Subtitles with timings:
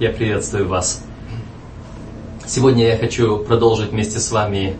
[0.00, 1.04] Я приветствую вас.
[2.46, 4.76] Сегодня я хочу продолжить вместе с вами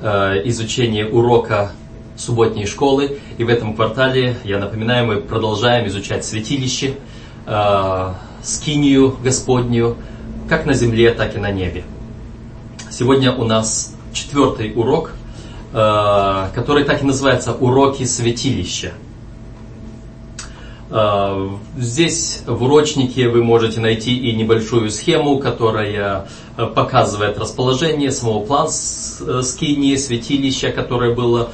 [0.00, 0.06] э,
[0.46, 1.72] изучение урока
[2.16, 3.18] субботней школы.
[3.36, 6.94] И в этом квартале, я напоминаю, мы продолжаем изучать святилище,
[7.46, 8.12] э,
[8.42, 9.96] скинию Господнюю,
[10.48, 11.84] как на земле, так и на небе.
[12.90, 15.12] Сегодня у нас четвертый урок,
[15.72, 18.92] э, который так и называется «Уроки святилища».
[20.96, 28.44] Э, здесь в урочнике вы можете найти и небольшую схему, которая э, показывает расположение самого
[28.44, 31.50] плана э, скинии, святилища, которое было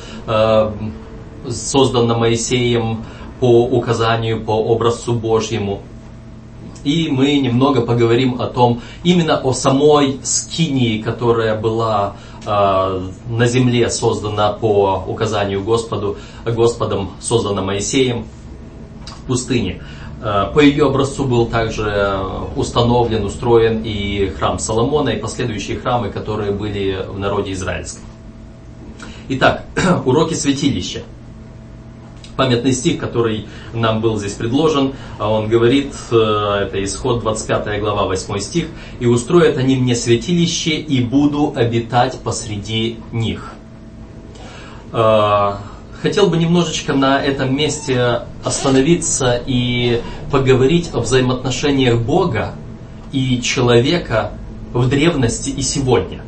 [1.49, 3.03] создано Моисеем
[3.41, 5.81] по указанию, по образцу Божьему.
[6.85, 14.53] И мы немного поговорим о том, именно о самой скинии, которая была на земле создана
[14.53, 18.27] по указанию Господу, Господом, создана Моисеем
[19.23, 19.83] пустыне.
[20.23, 22.19] Э, по ее образцу был также
[22.57, 28.05] установлен, устроен и храм Соломона, и последующие храмы, которые были в народе израильском.
[29.29, 29.65] Итак,
[30.05, 31.03] уроки святилища.
[32.37, 38.39] Памятный стих, который нам был здесь предложен, он говорит, э, это исход 25 глава 8
[38.39, 38.67] стих,
[38.99, 43.53] «И устроят они мне святилище, и буду обитать посреди них».
[46.03, 52.55] Хотел бы немножечко на этом месте остановиться и поговорить о взаимоотношениях Бога
[53.13, 54.33] и человека
[54.73, 56.23] в древности и сегодня.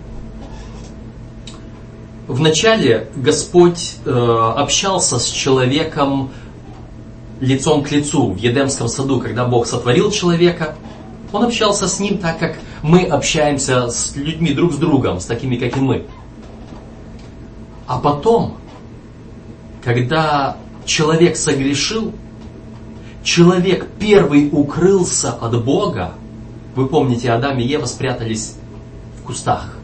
[2.29, 6.31] Вначале Господь э, общался с человеком
[7.41, 10.77] лицом к лицу в Едемском саду, когда Бог сотворил человека.
[11.33, 15.57] Он общался с ним так, как мы общаемся с людьми друг с другом, с такими,
[15.57, 16.05] как и мы.
[17.87, 18.59] А потом
[19.83, 22.13] когда человек согрешил,
[23.23, 26.13] человек первый укрылся от Бога.
[26.75, 28.57] Вы помните, Адам и Ева спрятались
[29.21, 29.77] в кустах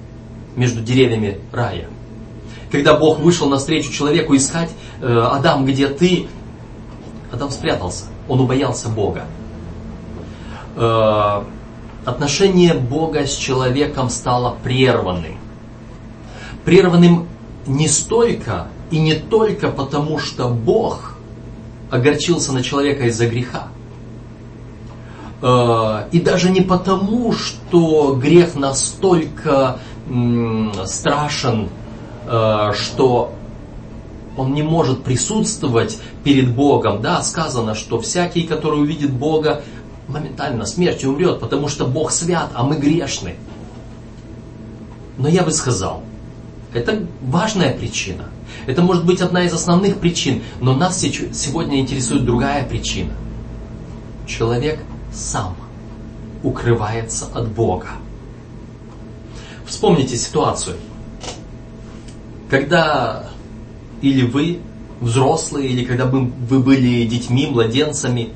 [0.57, 1.89] между деревьями рая.
[2.71, 4.71] Когда Бог вышел навстречу человеку искать,
[5.01, 6.29] э, Адам, где ты?
[7.33, 8.05] Адам спрятался.
[8.29, 9.25] Он убоялся Бога.
[10.77, 11.43] Э,
[12.05, 15.39] отношение Бога с человеком стало прерванным.
[16.65, 17.27] Прерванным
[17.67, 21.15] не столько и не только потому, что Бог
[21.91, 23.69] огорчился на человека из-за греха.
[25.43, 29.79] Э, и даже не потому, что грех настолько
[30.87, 31.69] страшен,
[32.27, 33.33] э, что
[34.37, 37.03] он не может присутствовать перед Богом.
[37.03, 39.63] Да, сказано, что всякий, который увидит Бога,
[40.07, 43.37] моментально смертью умрет, потому что Бог свят, а мы грешны.
[45.19, 46.03] Но я бы сказал,
[46.73, 48.29] это важная причина.
[48.67, 53.13] Это может быть одна из основных причин, но нас сегодня интересует другая причина.
[54.27, 54.81] Человек
[55.13, 55.57] сам
[56.43, 57.89] укрывается от Бога.
[59.67, 60.77] Вспомните ситуацию.
[62.51, 63.27] Когда
[64.01, 64.61] или вы,
[65.01, 66.27] взрослые, или когда вы
[66.61, 68.31] были детьми, младенцами,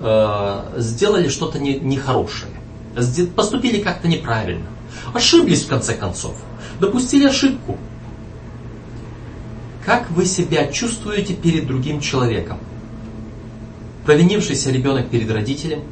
[0.00, 2.52] э, сделали что-то нехорошее,
[3.36, 4.66] поступили как-то неправильно,
[5.12, 6.34] ошиблись в конце концов–
[6.82, 7.78] допустили ошибку.
[9.86, 12.58] Как вы себя чувствуете перед другим человеком?
[14.04, 15.82] Провинившийся ребенок перед родителем,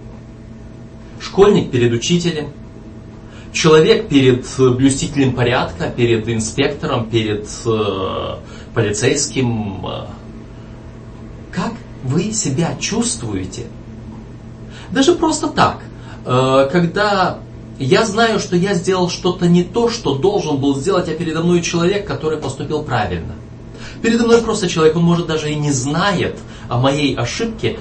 [1.21, 2.49] школьник перед учителем,
[3.53, 8.37] человек перед блюстителем порядка, перед инспектором, перед э,
[8.75, 9.87] полицейским.
[11.53, 11.73] Как
[12.03, 13.67] вы себя чувствуете?
[14.91, 15.83] Даже просто так,
[16.27, 17.39] э, когда
[17.85, 21.63] я знаю, что я сделал что-то не то, что должен был сделать, а передо мной
[21.63, 23.35] человек, который поступил правильно.
[24.03, 27.79] Передо мной просто человек, он может даже и не знает о моей ошибке,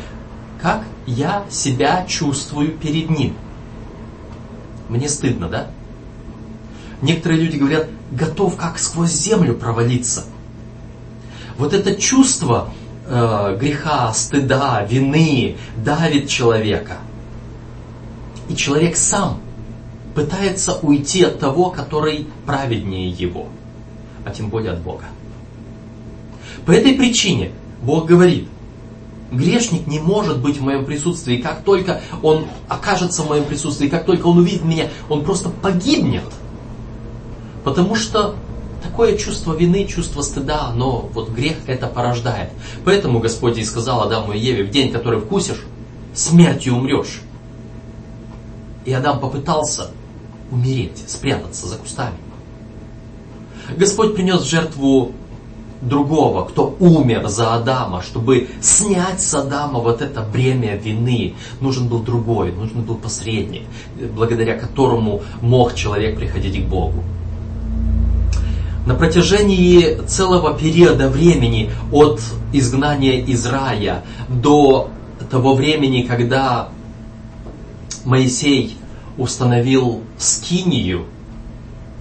[0.61, 3.35] как я себя чувствую перед ним.
[4.87, 5.67] Мне стыдно, да?
[7.01, 10.23] Некоторые люди говорят, готов как сквозь землю провалиться.
[11.57, 12.69] Вот это чувство
[13.05, 16.99] э, греха, стыда, вины давит человека.
[18.47, 19.41] И человек сам
[20.19, 23.47] пытается уйти от того, который праведнее его,
[24.25, 25.05] а тем более от Бога.
[26.65, 28.49] По этой причине Бог говорит,
[29.31, 31.37] грешник не может быть в моем присутствии.
[31.37, 36.25] Как только он окажется в моем присутствии, как только он увидит меня, он просто погибнет.
[37.63, 38.35] Потому что
[38.83, 42.49] такое чувство вины, чувство стыда, оно, вот грех это порождает.
[42.83, 45.63] Поэтому Господь и сказал Адаму и Еве, в день, который вкусишь,
[46.13, 47.21] смертью умрешь.
[48.83, 49.91] И Адам попытался
[50.51, 52.17] умереть, спрятаться за кустами.
[53.77, 55.11] Господь принес в жертву
[55.81, 61.35] другого, кто умер за Адама, чтобы снять с Адама вот это бремя вины.
[61.61, 63.63] Нужен был другой, нужен был посредник,
[64.15, 67.03] благодаря которому мог человек приходить к Богу.
[68.85, 72.21] На протяжении целого периода времени от
[72.51, 74.89] изгнания из рая до
[75.29, 76.69] того времени, когда
[78.03, 78.78] Моисей
[79.19, 81.05] установил скинию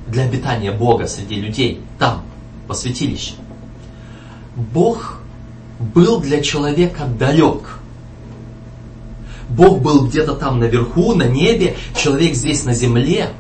[0.07, 2.23] для обитания Бога среди людей, там,
[2.67, 3.35] по святилище.
[4.57, 5.19] Бог
[5.79, 7.79] был для человека далек.
[9.49, 13.31] Бог был где-то там наверху, на небе, человек здесь на земле.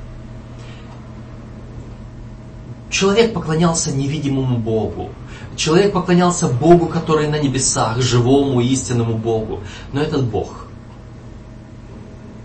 [2.90, 5.10] Человек поклонялся невидимому Богу.
[5.56, 9.60] Человек поклонялся Богу, который на небесах, живому, истинному Богу.
[9.92, 10.66] Но этот Бог,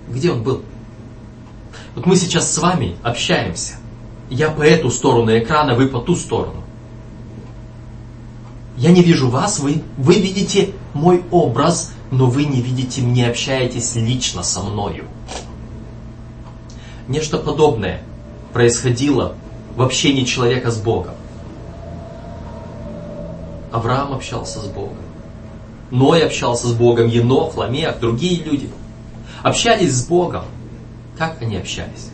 [0.09, 0.63] где он был?
[1.95, 3.75] Вот мы сейчас с вами общаемся.
[4.29, 6.63] Я по эту сторону экрана, вы по ту сторону.
[8.77, 13.95] Я не вижу вас, вы, вы видите мой образ, но вы не видите, не общаетесь
[13.95, 15.05] лично со мною.
[17.07, 18.01] Нечто подобное
[18.53, 19.35] происходило
[19.75, 21.13] в общении человека с Богом.
[23.71, 24.97] Авраам общался с Богом.
[25.91, 28.69] Ной общался с Богом, Енох, Ламех, другие люди.
[29.43, 30.45] Общались с Богом.
[31.17, 32.09] Как они общались?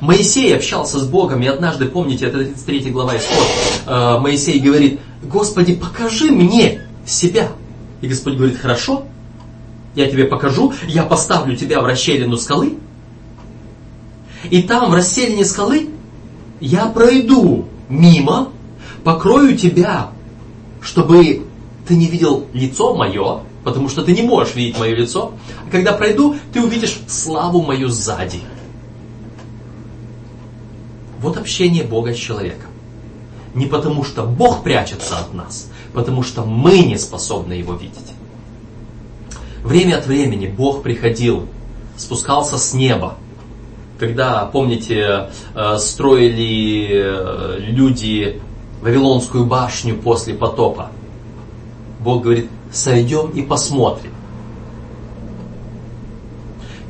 [0.00, 3.46] Моисей общался с Богом, и однажды, помните, это 33 глава Исход,
[3.86, 7.48] э, Моисей говорит, Господи, покажи мне себя.
[8.00, 9.04] И Господь говорит, хорошо,
[9.94, 12.76] я тебе покажу, я поставлю тебя в расщелину скалы,
[14.50, 15.88] и там, в расселине скалы,
[16.60, 18.50] я пройду мимо,
[19.02, 20.10] покрою тебя,
[20.80, 21.46] чтобы
[21.86, 25.32] ты не видел лицо мое, потому что ты не можешь видеть мое лицо.
[25.66, 28.38] А когда пройду, ты увидишь славу мою сзади.
[31.20, 32.70] Вот общение Бога с человеком.
[33.54, 38.12] Не потому что Бог прячется от нас, потому что мы не способны его видеть.
[39.64, 41.48] Время от времени Бог приходил,
[41.96, 43.16] спускался с неба.
[43.98, 48.40] Когда, помните, э, строили э, люди
[48.80, 50.92] Вавилонскую башню после потопа,
[51.98, 54.12] Бог говорит, сойдем и посмотрим.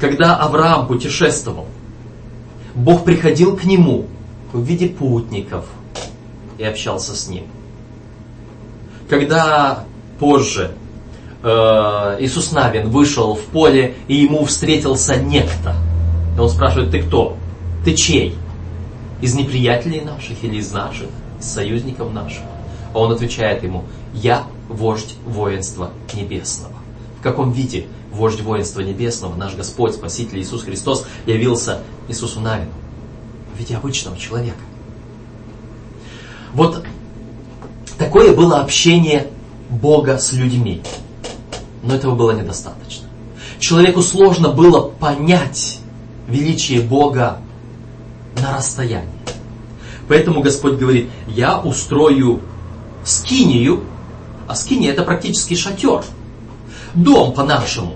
[0.00, 1.67] Когда Авраам путешествовал,
[2.75, 4.06] Бог приходил к нему
[4.52, 5.64] в виде путников
[6.58, 7.44] и общался с ним.
[9.08, 9.84] Когда
[10.19, 10.73] позже
[11.43, 11.49] э,
[12.20, 15.76] Иисус Навин вышел в поле, и ему встретился некто.
[16.37, 17.37] И он спрашивает, ты кто?
[17.84, 18.34] Ты чей?
[19.22, 21.08] Из неприятелей наших или из наших?
[21.40, 22.43] Из союзников наших?
[22.93, 26.74] А он отвечает ему, я вождь воинства небесного.
[27.18, 32.72] В каком виде вождь воинства небесного, наш Господь, Спаситель Иисус Христос, явился Иисусу Навину?
[33.54, 34.58] В виде обычного человека.
[36.52, 36.84] Вот
[37.98, 39.28] такое было общение
[39.70, 40.82] Бога с людьми.
[41.82, 43.06] Но этого было недостаточно.
[43.58, 45.80] Человеку сложно было понять
[46.28, 47.38] величие Бога
[48.42, 49.08] на расстоянии.
[50.08, 52.40] Поэтому Господь говорит, я устрою
[53.04, 53.84] скинию,
[54.46, 56.04] а скиния это практически шатер.
[56.94, 57.94] Дом по-нашему.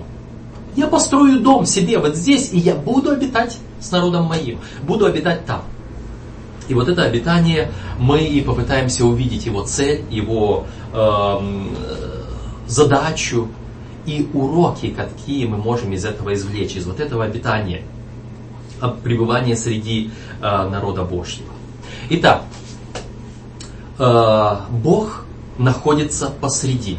[0.75, 4.59] Я построю дом себе вот здесь, и я буду обитать с народом моим.
[4.83, 5.63] Буду обитать там.
[6.67, 11.39] И вот это обитание мы и попытаемся увидеть его цель, его э,
[12.67, 13.49] задачу
[14.05, 17.81] и уроки, какие мы можем из этого извлечь, из вот этого обитания,
[19.03, 21.51] пребывания среди э, народа Божьего.
[22.09, 22.43] Итак,
[23.99, 25.25] э, Бог
[25.57, 26.97] находится посреди.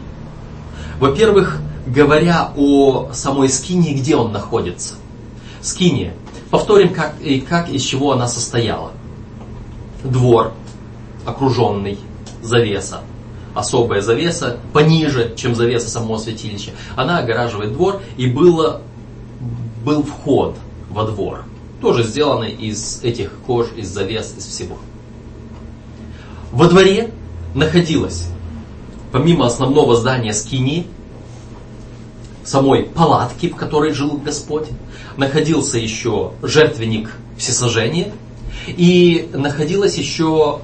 [0.99, 4.95] Во-первых, говоря о самой скинии, где он находится.
[5.61, 6.15] Скиния.
[6.51, 8.93] Повторим, как, и как из чего она состояла.
[10.05, 10.53] Двор,
[11.25, 11.99] окруженный,
[12.43, 13.01] завеса.
[13.55, 16.71] Особая завеса, пониже, чем завеса самого святилища.
[16.97, 18.83] Она огораживает двор, и было,
[19.85, 20.57] был вход
[20.91, 21.45] во двор.
[21.81, 24.77] Тоже сделанный из этих кож, из завес, из всего.
[26.53, 27.11] Во дворе
[27.55, 28.32] находилась
[29.13, 30.87] помимо основного здания скини,
[32.45, 34.69] самой палатки, в которой жил Господь,
[35.17, 38.13] находился еще жертвенник всесожжения,
[38.67, 40.61] и находилось еще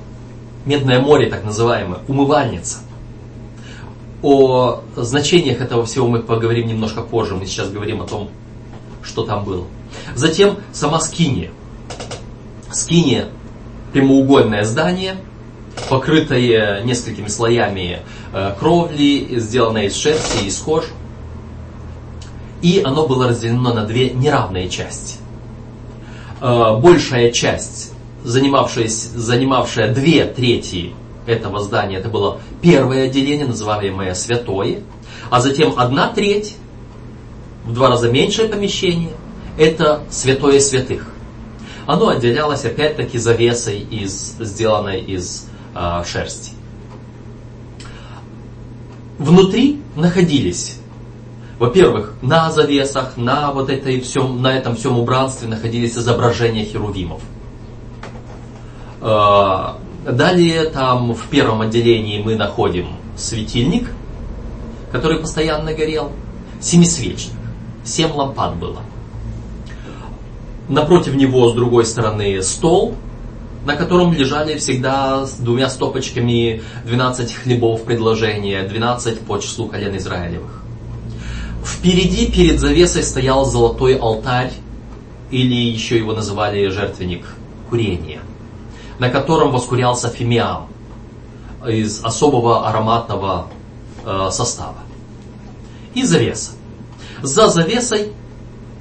[0.69, 2.81] Медное море, так называемое, умывальница.
[4.23, 8.29] О значениях этого всего мы поговорим немножко позже, мы сейчас говорим о том,
[9.03, 9.65] что там было.
[10.15, 11.51] Затем сама скиния.
[12.71, 13.29] Скиния–
[13.95, 15.17] прямоугольное здание,
[15.89, 20.85] покрытое несколькими слоями Э, кровли, сделанное из шерсти, из кож.
[22.61, 25.17] И оно было разделено на две неравные части.
[26.41, 27.93] Э, большая часть,
[28.23, 30.93] занимавшая, две трети
[31.27, 34.81] этого здания, это было первое отделение, называемое святое,
[35.31, 36.57] а затем одна треть,
[37.65, 39.13] в два раза меньшее помещение,
[39.59, 41.07] это святое святых.
[41.87, 46.53] Оно отделялось опять-таки завесой, из, сделанной из э, шерсти.
[49.19, 50.79] Внутри находились,
[51.59, 57.21] во-первых, на завесах, на вот этой всем, на этом всем убранстве находились изображения херувимов.
[59.01, 59.75] Э,
[60.11, 63.91] далее там в первом отделении мы находим светильник,
[64.93, 66.13] который постоянно горел,
[66.61, 67.35] семисвечник,
[67.85, 68.81] семь лампад было.
[70.69, 72.95] Напротив него с другой стороны стол,
[73.69, 80.63] на котором лежали всегда с двумя стопочками 12 хлебов предложения, 12 по числу колен Израилевых.
[81.63, 84.53] Впереди перед завесой стоял золотой алтарь,
[85.31, 87.27] или еще его называли жертвенник
[87.69, 88.21] курения,
[88.99, 90.69] на котором воскурялся фимиам
[91.69, 93.49] из особого ароматного
[94.07, 94.79] э, состава.
[95.93, 96.53] И завеса.
[97.21, 98.13] За завесой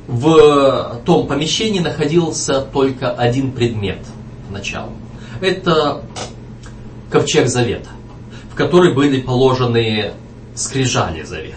[0.07, 3.99] в том помещении находился только один предмет–
[4.57, 4.91] началу.
[5.41, 6.03] Это
[7.11, 7.89] ковчег завета,
[8.51, 10.13] в который были положены
[10.55, 11.55] скрижали завета.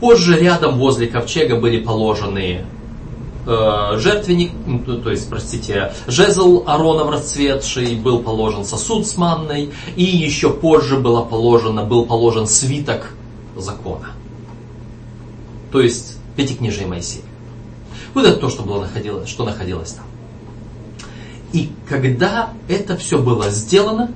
[0.00, 2.64] Позже рядом возле ковчега были положены
[3.46, 4.52] э, жертвенник,
[5.02, 11.22] то есть, простите, жезл Аронов расцветший, был положен сосуд с манной, и еще позже было
[11.22, 13.12] положено, был положен свиток
[13.56, 14.08] закона.
[15.72, 17.24] То есть, Пятикнижие Моисея.
[18.12, 20.04] Вот это то, что, было находилось, что находилось там.
[21.54, 24.10] И когда это все было сделано,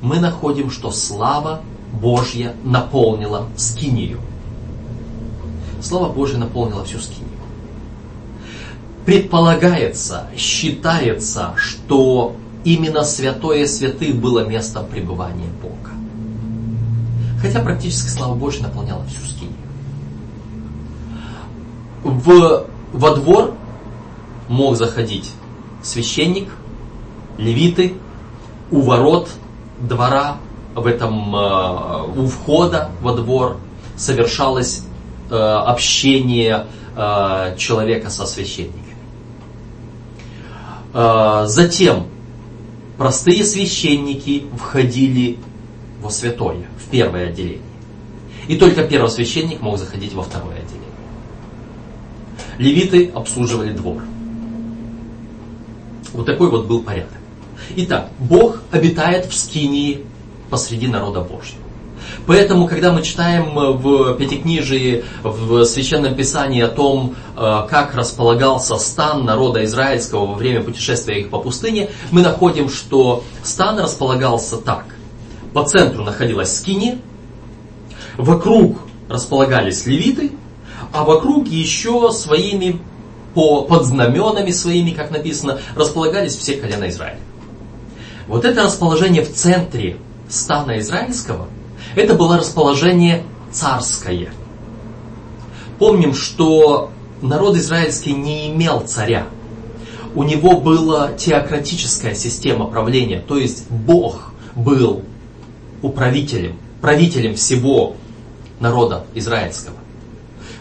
[0.00, 1.60] мы находим, что слава
[1.92, 4.18] Божья наполнила скинию.
[5.82, 7.28] Слава Божья наполнила всю скинию.
[9.04, 15.90] Предполагается, считается, что именно святое святых было местом пребывания Бога.
[17.42, 19.54] Хотя практически слава Божья наполняла всю скинию.
[22.02, 23.54] В, во двор
[24.48, 25.34] мог заходить
[25.88, 26.48] священник,
[27.38, 27.94] левиты,
[28.70, 29.30] у ворот
[29.80, 30.36] двора,
[30.74, 33.56] в этом, э, у входа во двор
[33.96, 34.84] совершалось
[35.30, 36.66] э, общение
[36.96, 38.84] э, человека со священниками.
[40.90, 42.06] Затем
[42.96, 45.38] простые священники входили
[46.00, 47.60] во святое, в первое отделение.
[48.48, 50.88] И только первый священник мог заходить во второе отделение.
[52.56, 54.02] Левиты обслуживали двор.
[56.12, 57.12] Вот такой вот был порядок.
[57.76, 60.04] Итак, Бог обитает в Скинии
[60.50, 61.62] посреди народа Божьего.
[62.26, 69.24] Поэтому, когда мы читаем в Пятикнижии, в Священном Писании о том, э, как располагался стан
[69.24, 74.86] народа израильского во время путешествия их по пустыне, мы находим, что стан располагался так.
[75.52, 76.98] По центру находилась Скиния,
[78.16, 80.32] вокруг располагались левиты,
[80.92, 82.80] а вокруг еще своими
[83.38, 87.20] по, под знаменами своими, как написано, располагались все колена Израиля.
[88.26, 89.96] Вот это расположение в центре
[90.28, 91.46] стана израильского,
[91.94, 94.32] это было расположение царское.
[95.78, 96.90] Помним, что
[97.22, 99.28] народ израильский не имел царя.
[100.16, 105.02] У него была теократическая система правления, то есть Бог был
[105.80, 107.94] управителем, правителем всего
[108.58, 109.76] народа израильского.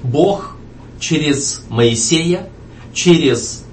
[0.04, 0.52] Бог
[1.00, 2.50] через Моисея
[2.98, 3.64] через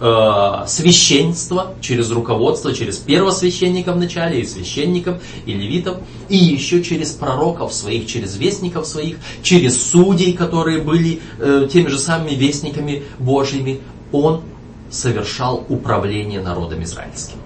[0.00, 5.96] э, священство, через руководство, через первосвященника вначале, и священников, и левитов,
[6.28, 11.98] и еще через пророков своих, через вестников своих, через судей, которые были э, теми же
[11.98, 13.80] самыми вестниками Божьими,
[14.12, 14.42] он
[14.88, 17.38] совершал управление народом израильским.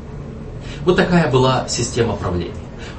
[0.84, 2.52] Вот такая была система правления.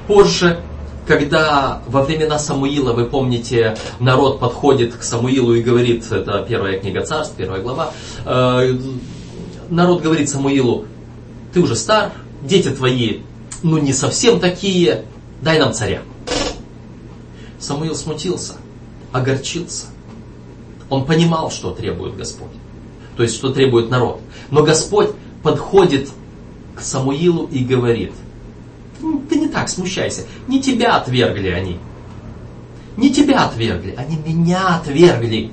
[0.08, 0.60] Позже
[1.06, 7.02] когда во времена Самуила, вы помните, народ подходит к Самуилу и говорит, это первая книга
[7.02, 7.92] царств, первая глава,
[8.24, 8.78] э,
[9.70, 10.86] народ говорит Самуилу,
[11.52, 13.20] ты уже стар, дети твои,
[13.62, 15.04] ну не совсем такие,
[15.42, 16.02] дай нам царя.
[17.58, 18.54] Самуил смутился,
[19.12, 19.86] огорчился.
[20.90, 22.50] Он понимал, что требует Господь.
[23.16, 24.20] То есть, что требует народ.
[24.50, 25.10] Но Господь
[25.42, 26.10] подходит
[26.76, 28.12] к Самуилу и говорит–
[29.06, 30.22] ну, ты не так смущайся.
[30.48, 31.78] Не тебя отвергли они.
[32.96, 35.52] Не тебя отвергли, они меня отвергли.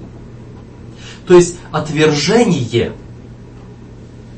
[1.28, 2.94] То есть отвержение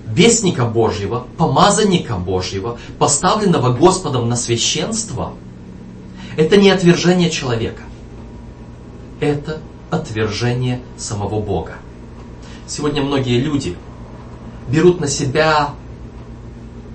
[0.07, 5.33] вестника Божьего, помазанника Божьего, поставленного Господом на священство,
[6.35, 7.83] это не отвержение человека.
[9.19, 11.75] Это отвержение самого Бога.
[12.67, 13.77] Сегодня многие люди
[14.67, 15.69] берут на себя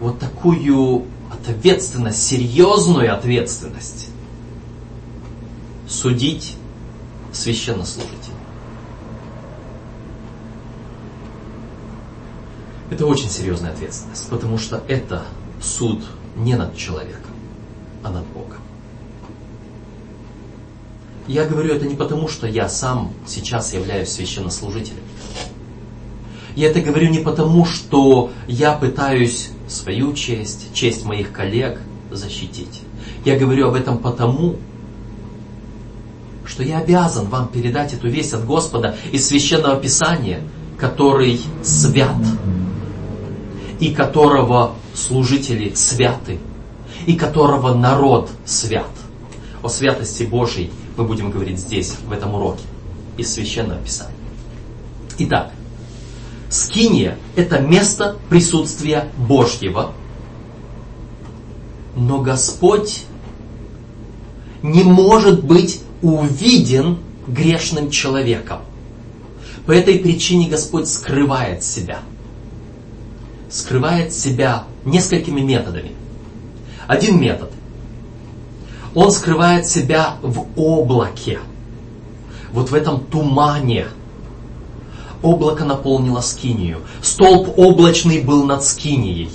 [0.01, 1.07] вот такую
[1.49, 4.09] ответственность, серьезную ответственность
[5.89, 6.57] судить
[7.33, 8.35] священнослужителей.
[12.91, 15.25] Это очень серьезная ответственность, потому что это
[15.63, 16.03] суд
[16.37, 17.33] не над человеком,
[18.03, 18.59] а над Богом.
[21.29, 25.05] Я говорю это не потому, что я сам сейчас являюсь священнослужителем.
[26.57, 32.83] Я это говорю не потому, что я пытаюсь свою честь, честь моих коллег защитить.
[33.25, 34.57] Я говорю об этом потому,
[36.45, 40.41] что я обязан вам передать эту весть от Господа из Священного Писания,
[40.77, 42.17] который свят,
[43.79, 46.41] и которого служители святы,
[47.07, 48.91] и которого народ свят.
[49.63, 52.65] О святости Божьей мы будем говорить здесь, в этом уроке,
[53.17, 54.15] из Священного Писания.
[55.19, 55.53] Итак,
[56.51, 59.93] Скиния– это место присутствия Божьего,
[61.95, 63.05] но Господь
[64.63, 68.61] не может быть увиден грешным человеком.
[69.65, 72.01] По этой причине Господь скрывает себя.
[73.49, 75.93] Скрывает себя несколькими методами.
[76.89, 77.51] Один метод
[78.95, 81.39] он скрывает себя в облаке.
[82.53, 83.87] Вот в этом тумане.
[85.23, 86.81] Облако наполнило скинию.
[87.03, 89.31] Столб облачный был над скинией.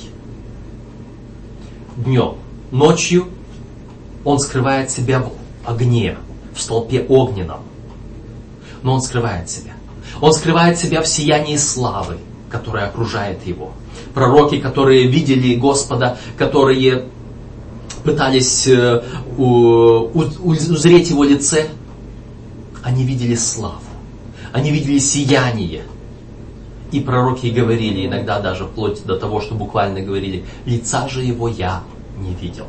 [1.96, 2.36] Днем.
[2.72, 3.27] Ночью
[4.24, 5.32] он скрывает себя в
[5.63, 6.18] огне,
[6.54, 7.60] в столпе огненном.
[8.82, 9.74] Но он скрывает себя.
[10.22, 12.18] Он скрывает себя в сиянии славы,
[12.50, 13.72] которая окружает его.
[14.13, 17.06] Пророки, которые видели Господа, которые
[18.04, 19.01] пытались э,
[19.38, 21.68] узреть его лице,
[22.84, 23.82] они видели славу,
[24.56, 25.84] они видели сияние.
[26.94, 31.84] И пророки говорили, иногда даже вплоть до того, что буквально говорили, лица же его я
[32.18, 32.66] не видел.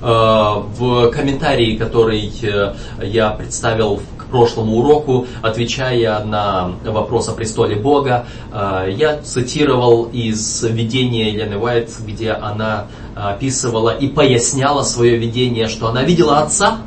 [0.00, 4.00] Э, в комментарии, который э, я представил
[4.30, 11.90] прошлому уроку, отвечая на вопрос о престоле Бога, э, я цитировал из видения Елены Уайт,
[12.06, 16.78] где она описывала и поясняла свое видение, что она видела Отца,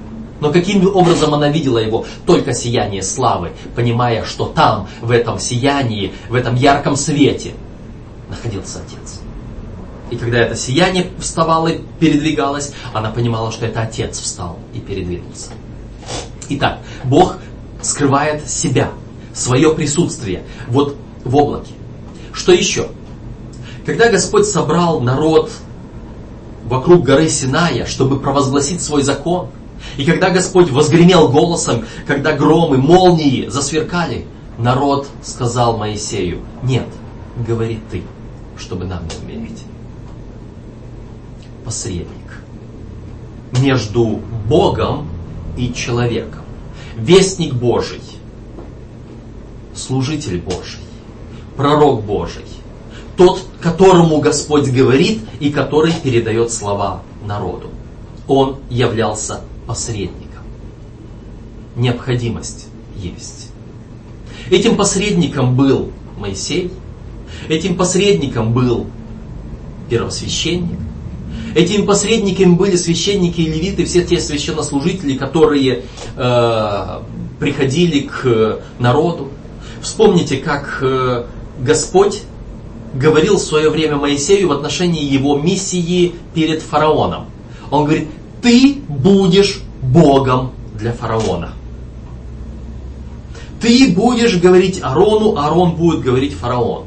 [0.44, 2.06] но каким образом она видела его?
[2.26, 7.54] Только сияние славы, понимая, что там, в этом сиянии, в этом ярком свете
[8.30, 9.22] находился Отец.
[10.12, 15.52] И когда это сияние вставало и передвигалось, она понимала, что это Отец встал и передвинулся.
[16.50, 17.38] Итак, Бог
[17.82, 18.92] скрывает себя,
[19.34, 21.72] свое присутствие вот в облаке.
[22.34, 22.90] Что еще?
[23.86, 25.52] Когда Господь собрал народ
[26.66, 29.48] вокруг горы Синая, чтобы провозгласить свой закон,
[29.98, 34.26] и когда Господь возгремел голосом, когда громы, молнии засверкали,
[34.58, 36.88] народ сказал Моисею, нет,
[37.48, 38.04] говори ты,
[38.58, 39.64] чтобы нам не умереть.
[41.66, 42.24] Посредник
[43.60, 45.08] между Богом
[45.58, 46.42] и человеком.
[46.96, 48.02] Вестник Божий,
[49.76, 50.82] служитель Божий,
[51.56, 52.46] пророк Божий,
[53.18, 57.70] тот, которому Господь говорит и который передает слова народу.
[58.28, 60.44] Он являлся посредником.
[61.76, 63.50] Необходимость есть.
[64.50, 66.72] Этим посредником был Моисей,
[67.50, 68.88] этим посредником был
[69.90, 70.80] первосвященник,
[71.56, 75.84] Этими посредниками были священники и левиты, все те священнослужители, которые
[76.16, 77.00] э,
[77.40, 79.30] приходили к народу.
[79.82, 81.26] Вспомните, как э,
[81.60, 82.24] Господь
[82.96, 87.26] говорил в свое время Моисею в отношении его миссии перед фараоном.
[87.70, 88.08] Он говорит,
[88.44, 91.54] ты будешь Богом для фараона.
[93.60, 96.86] Ты будешь говорить Арону, Арон будет говорить фараону.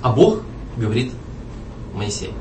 [0.00, 0.42] А Бог
[0.76, 1.12] говорит
[1.94, 2.32] Моисею.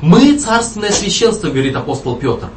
[0.00, 2.48] Мы царственное священство, говорит апостол Петр.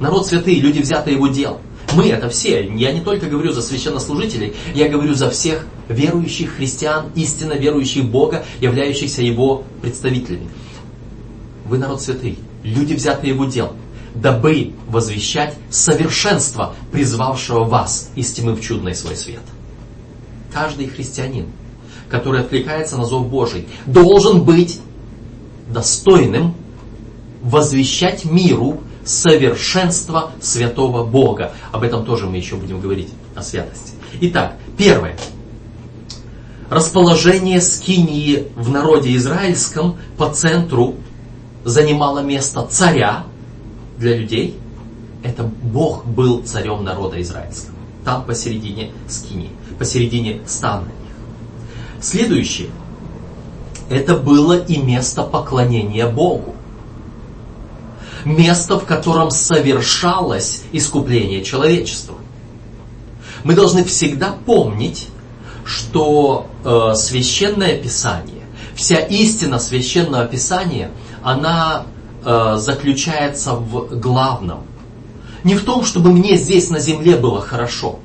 [0.00, 1.60] Народ святый, люди взяты его дел.
[1.94, 2.68] Мы это все.
[2.74, 8.44] Я не только говорю за священнослужителей, я говорю за всех верующих христиан, истинно верующих Бога,
[8.60, 10.48] являющихся Его представителями.
[11.66, 13.74] Вы народ святый, люди взяты Его дел,
[14.14, 19.42] дабы возвещать совершенство, призвавшего вас из тьмы в чудный свой свет.
[20.52, 21.46] Каждый христианин,
[22.08, 24.80] который откликается на зов Божий, должен быть
[25.68, 26.54] достойным
[27.42, 31.52] возвещать миру совершенство святого Бога.
[31.72, 33.92] Об этом тоже мы еще будем говорить, о святости.
[34.20, 35.16] Итак, первое.
[36.70, 40.94] Расположение скинии в народе израильском по центру
[41.64, 43.24] занимало место царя
[43.98, 44.58] для людей.
[45.22, 47.74] Это Бог был царем народа израильского.
[48.04, 52.02] Там посередине скинии, посередине стана их.
[52.04, 52.68] Следующее.
[53.88, 56.54] это было и место поклонения Богу.
[58.24, 62.16] Место, в котором совершалось искупление человечества.
[63.42, 65.08] Мы должны всегда помнить,
[65.64, 68.42] что э, священное писание,
[68.74, 70.90] вся истина священного писания,
[71.24, 71.86] она
[72.24, 74.60] э, заключается в главном.
[75.42, 77.98] Не в том, чтобы мне здесь на земле было хорошо.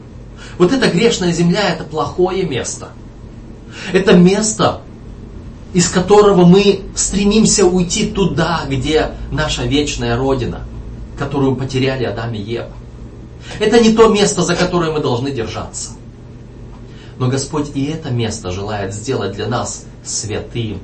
[0.57, 2.89] Вот эта грешная земля это плохое место.
[3.93, 4.81] Это место,
[5.73, 10.61] из которого мы стремимся уйти туда, где наша вечная Родина,
[11.17, 12.71] которую потеряли Адам и Ева.
[13.59, 15.91] Это не то место, за которое мы должны держаться.
[17.17, 20.79] Но Господь и это место желает сделать для нас святым,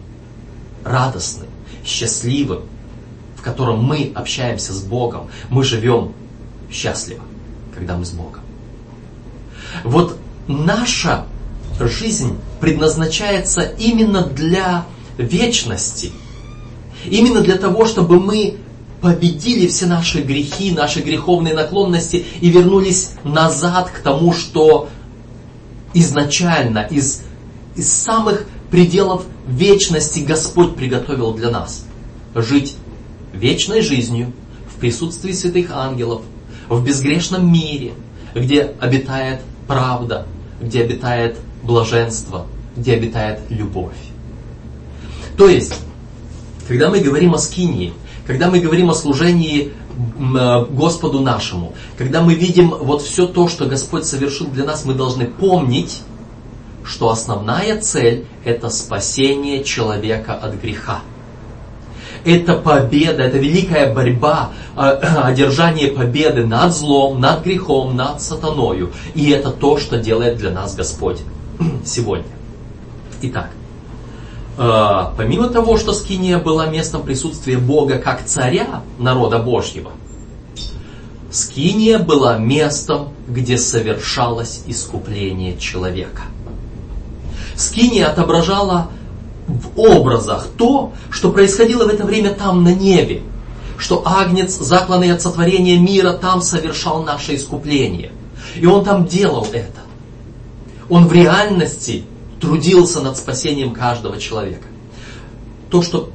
[0.84, 1.48] радостным,
[1.86, 2.62] счастливым,
[3.38, 6.13] в котором мы общаемся с Богом, мы живем
[6.71, 7.21] счастливо,
[7.74, 8.41] когда мы с Богом.
[9.84, 10.17] Вот
[10.48, 11.26] наша
[11.80, 14.86] жизнь предназначается именно для
[15.17, 16.12] вечности.
[17.06, 18.58] Именно для того, чтобы мы
[19.02, 24.89] победили все наши грехи, наши греховные наклонности и вернулись назад к тому, что
[25.93, 27.21] изначально из,
[27.76, 31.86] из самых пределов вечности Господь приготовил для нас.
[32.34, 32.75] Жить
[33.34, 34.34] вечной жизнью
[34.73, 36.21] в присутствии святых ангелов,
[36.69, 37.93] в безгрешном мире,
[38.34, 40.25] где обитает правда,
[40.62, 43.95] где обитает блаженство, где обитает любовь.
[45.38, 45.75] То есть,
[46.67, 47.93] когда мы говорим о скинии,
[48.25, 53.65] когда мы говорим о служении э, Господу нашему, когда мы видим вот все то, что
[53.65, 56.01] Господь совершил для нас, мы должны помнить,
[56.86, 61.00] что основная цель– это спасение человека от греха.
[62.24, 64.80] Это победа, это великая борьба, э,
[65.24, 68.91] одержание победы над злом, над грехом, над сатаною.
[69.13, 71.19] И это то, что делает для нас Господь
[71.86, 72.26] сегодня.
[73.21, 73.50] Итак,
[74.58, 79.91] э, помимо того, что Скиния была местом присутствия Бога как царя народа Божьего,
[81.32, 86.21] Скиния была местом, где совершалось искупление человека.
[87.56, 88.89] Скиния отображала
[89.48, 93.22] в образах то, что происходило в это время там на небе,
[93.78, 98.12] что Агнец, закланный от сотворения мира, там совершал наше искупление.
[98.56, 99.82] И он там делал это.
[100.89, 102.04] Он в реальности
[102.39, 104.68] трудился над спасением каждого человека.
[105.70, 106.10] То, что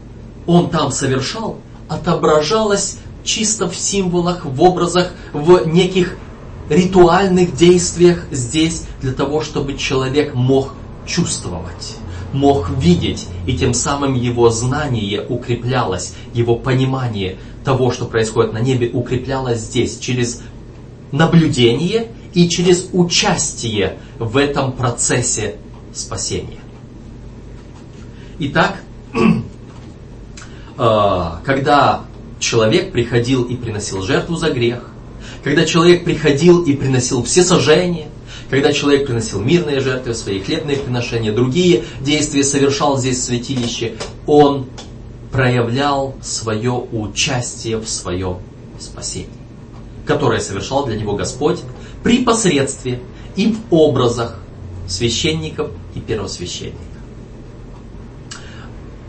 [0.46, 6.16] он там совершал, отображалось чисто в символах, в образах, в неких
[6.68, 10.72] ритуальных действиях здесь, для того, чтобы человек мог
[11.06, 11.96] чувствовать,
[12.32, 18.90] мог видеть, и тем самым его знание укреплялось, его понимание того, что происходит на небе,
[18.92, 20.42] укреплялось здесь через
[21.12, 25.56] наблюдение и через участие в этом процессе
[25.92, 26.60] спасения.
[28.38, 28.80] Итак,
[30.76, 32.04] а, когда
[32.38, 34.90] человек приходил и приносил жертву за грех,
[35.42, 38.08] когда человек приходил и приносил все сожжения,
[38.50, 43.94] когда человек приносил мирные жертвы, свои хлебные приношения, другие действия совершал здесь в святилище,
[44.26, 44.66] он
[45.30, 48.38] проявлял свое участие в своем
[48.80, 49.28] спасении,
[50.04, 51.60] которое совершал для него Господь
[52.02, 53.00] при посредстве
[53.36, 54.36] и в образах
[54.88, 56.78] священников и первосвященника.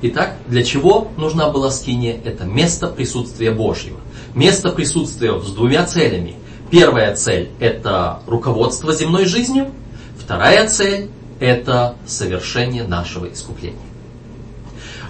[0.03, 2.19] Итак, для чего нужна была скиния?
[2.23, 3.99] Это место присутствия Божьего.
[4.35, 6.35] Место присутствия с двумя целями.
[6.71, 9.71] Первая цель– это руководство земной жизнью.
[10.17, 11.09] Вторая цель–
[11.41, 13.77] это совершение нашего искупления.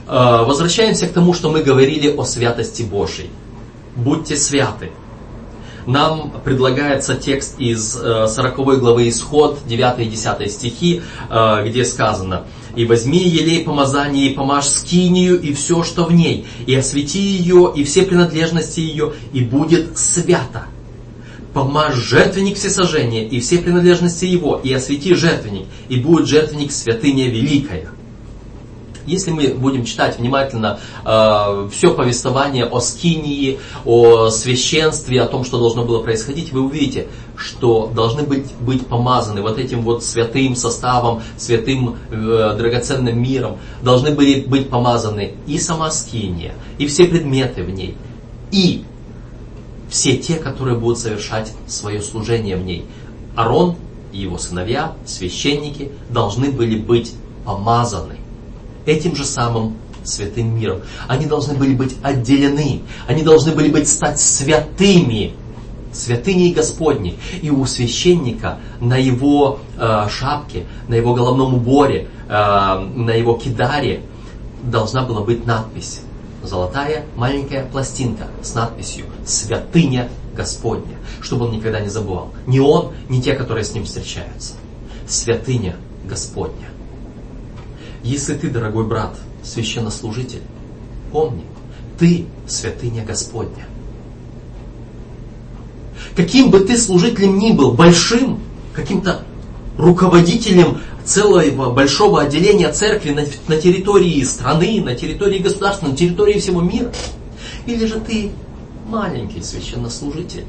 [0.08, 3.30] Э, возвращаемся к тому, что мы говорили о святости Божьей.
[3.96, 4.90] Будьте святы,
[5.86, 12.46] нам предлагается текст из 40 э, главы Исход, 9 и 10 стихи, э, где сказано
[12.76, 17.72] «И возьми елей помазания, и помажь скинию, и все, что в ней, и освети ее,
[17.76, 20.66] и все принадлежности ее, и будет свято.
[21.54, 27.90] Помажь жертвенник всесожжения, и все принадлежности его, и освети жертвенник, и будет жертвенник святыня великая».
[29.06, 35.58] Если мы будем читать внимательно э, все повествование о скинии, о священстве, о том, что
[35.58, 41.24] должно было происходить, вы увидите, что должны быть, быть помазаны вот этим вот святым составом,
[41.38, 47.72] святым э, драгоценным миром, должны были быть помазаны и сама скиния, и все предметы в
[47.72, 47.98] ней,
[48.52, 48.84] и
[49.92, 52.86] все те, которые будут совершать свое служение в ней.
[53.36, 53.76] Арон
[54.14, 57.14] и его сыновья, священники, должны были быть
[57.46, 58.16] помазаны
[58.86, 60.82] этим же самым святым миром.
[61.08, 65.34] Они должны были быть отделены, они должны были быть стать святыми,
[65.92, 67.20] святыней Господней.
[67.42, 74.04] И у священника на его э, шапке, на его головном уборе, э, на его кидаре
[74.64, 76.02] должна была быть надпись.
[76.44, 82.34] Золотая маленькая пластинка с надписью «Святыня Господня», чтобы он никогда не забывал.
[82.48, 84.54] Ни он, ни те, которые с ним встречаются.
[85.08, 85.76] Святыня
[86.06, 86.70] Господня.
[88.04, 90.42] Если ты, дорогой брат, священнослужитель,
[91.12, 91.44] помни,
[92.00, 93.68] ты святыня Господня.
[96.16, 98.40] Каким бы ты служителем ни был, большим,
[98.74, 99.24] каким-то
[99.78, 106.62] руководителем целого большого отделения церкви на, на территории страны, на территории государства, на территории всего
[106.62, 106.92] мира,
[107.66, 108.32] или же ты
[108.88, 110.46] маленький священнослужитель,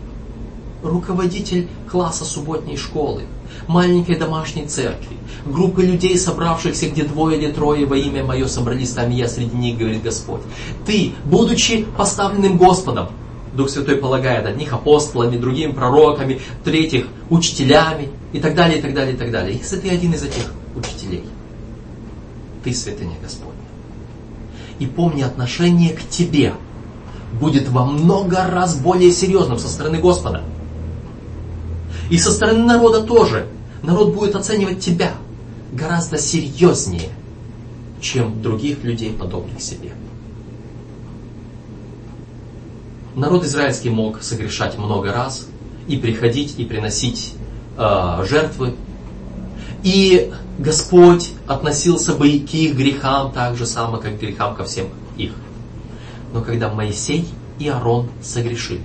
[0.83, 3.23] руководитель класса субботней школы,
[3.69, 9.11] маленькой домашней церкви, группы людей, собравшихся, где двое или трое во имя Мое собрались там,
[9.11, 10.41] я среди них, говорит Господь.
[10.87, 13.09] Ты, будучи поставленным Господом,
[13.55, 19.15] Дух Святой полагает одних апостолами, другими пророками, третьих учителями и так далее, и так далее,
[19.15, 19.57] и так далее.
[19.57, 21.25] Если ты один из этих учителей,
[22.65, 23.53] ты святыня Господня.
[24.79, 26.55] И помни, отношение к тебе
[27.39, 30.43] будет во много раз более серьезным со стороны Господа.
[32.11, 33.47] И со стороны народа тоже.
[33.83, 35.13] Народ будет оценивать тебя
[35.73, 37.09] гораздо серьезнее,
[38.01, 39.93] чем других людей, подобных себе.
[43.15, 45.47] Народ израильский мог согрешать много раз
[45.89, 47.35] и приходить и приносить
[47.77, 48.75] э, жертвы.
[49.83, 54.89] И Господь относился бы к их грехам так же само, как к грехам ко всем
[55.17, 55.33] их.
[56.33, 57.27] Но когда Моисей
[57.59, 58.83] и Аарон согрешили,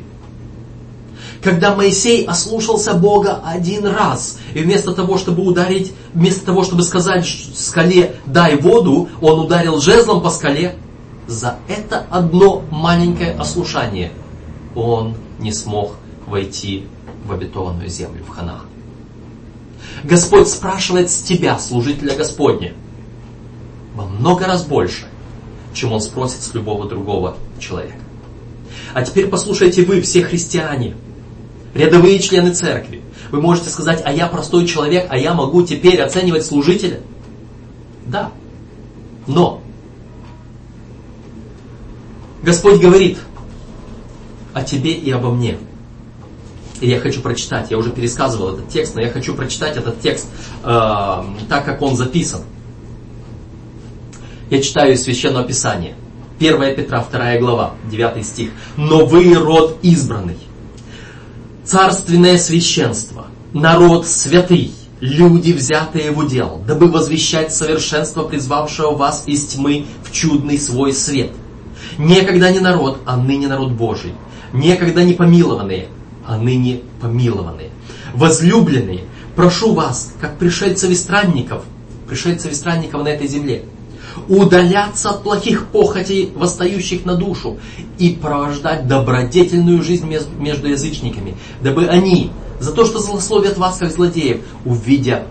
[1.41, 7.27] когда Моисей ослушался Бога один раз, и вместо того, чтобы ударить, вместо того, чтобы сказать
[7.55, 10.75] скале «дай воду», он ударил жезлом по скале,
[11.27, 14.13] за это одно маленькое ослушание
[14.75, 15.95] он не смог
[16.25, 16.85] войти
[17.25, 18.65] в обетованную землю, в Ханах.
[20.03, 22.73] Господь спрашивает с тебя, служителя Господня,
[23.95, 25.07] во много раз больше,
[25.73, 27.97] чем он спросит с любого другого человека.
[28.93, 30.95] А теперь послушайте вы, все христиане,
[31.73, 33.01] рядовые члены церкви.
[33.31, 37.01] Вы можете сказать, а я простой человек, а я могу теперь оценивать служителя?
[38.05, 38.31] Да.
[39.25, 39.61] Но
[42.43, 43.17] Господь говорит
[44.53, 45.57] о тебе и обо мне.
[46.79, 50.27] И я хочу прочитать, я уже пересказывал этот текст, но я хочу прочитать этот текст
[50.63, 50.67] э,
[51.49, 52.41] так, как он записан.
[54.49, 55.95] Я читаю из Священного Писания.
[56.39, 58.51] 1 Петра, 2 глава, 9 стих.
[58.75, 60.37] «Но вы род избранный,
[61.65, 69.87] царственное священство, народ святый, люди, взятые в удел, дабы возвещать совершенство призвавшего вас из тьмы
[70.03, 71.31] в чудный свой свет»
[71.97, 74.13] Некогда не народ, а ныне народ Божий.
[74.53, 75.87] Некогда не помилованные,
[76.27, 77.69] а ныне помилованные.
[78.13, 81.63] Возлюбленные, прошу вас, как пришельцев и странников,
[82.07, 83.63] пришельцев и странников на этой земле,
[84.27, 87.57] удаляться от плохих похотей, восстающих на душу,
[87.97, 94.41] и провождать добродетельную жизнь между язычниками, дабы они, за то, что злословят вас, как злодеев,
[94.65, 95.27] увидя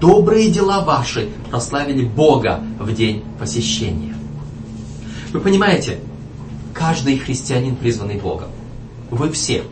[0.00, 4.16] добрые дела ваши, прославили Бога в день посещения.
[5.32, 5.98] Вы понимаете,
[6.72, 8.48] каждый христианин, призванный Богом.
[9.10, 9.62] Вы все.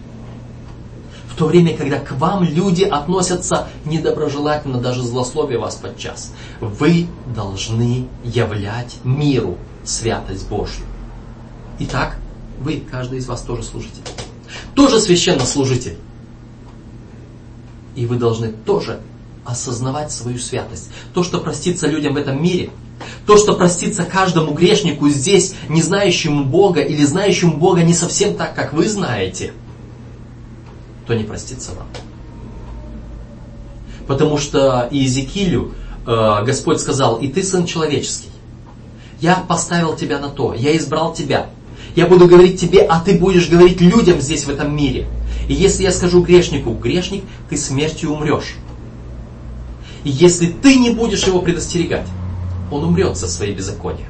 [1.33, 8.07] В то время, когда к вам люди относятся недоброжелательно, даже злословие вас подчас, вы должны
[8.23, 10.85] являть миру святость Божью.
[11.79, 12.19] Итак,
[12.61, 14.03] вы, каждый из вас тоже служитель.
[14.75, 15.97] Тоже священнослужитель.
[17.97, 19.01] И вы должны тоже
[19.47, 20.91] осознавать свою святость.
[21.15, 22.71] То, что простится людям в этом мире–
[23.27, 28.55] то, что простится каждому грешнику здесь, не знающему Бога или знающему Бога не совсем так,
[28.55, 29.53] как вы знаете,
[31.07, 31.87] то не простится вам.
[34.07, 35.73] Потому что Иезекиилю
[36.07, 38.31] э, Господь сказал, и ты сын человеческий.
[39.21, 41.51] Я поставил тебя на то, я избрал тебя.
[41.95, 45.07] Я буду говорить тебе, а ты будешь говорить людям здесь, в этом мире.
[45.49, 48.57] И если я скажу грешнику, грешник, ты смертью умрешь.
[50.05, 52.07] И если ты не будешь его предостерегать,
[52.71, 54.09] он умрет за свои беззакония.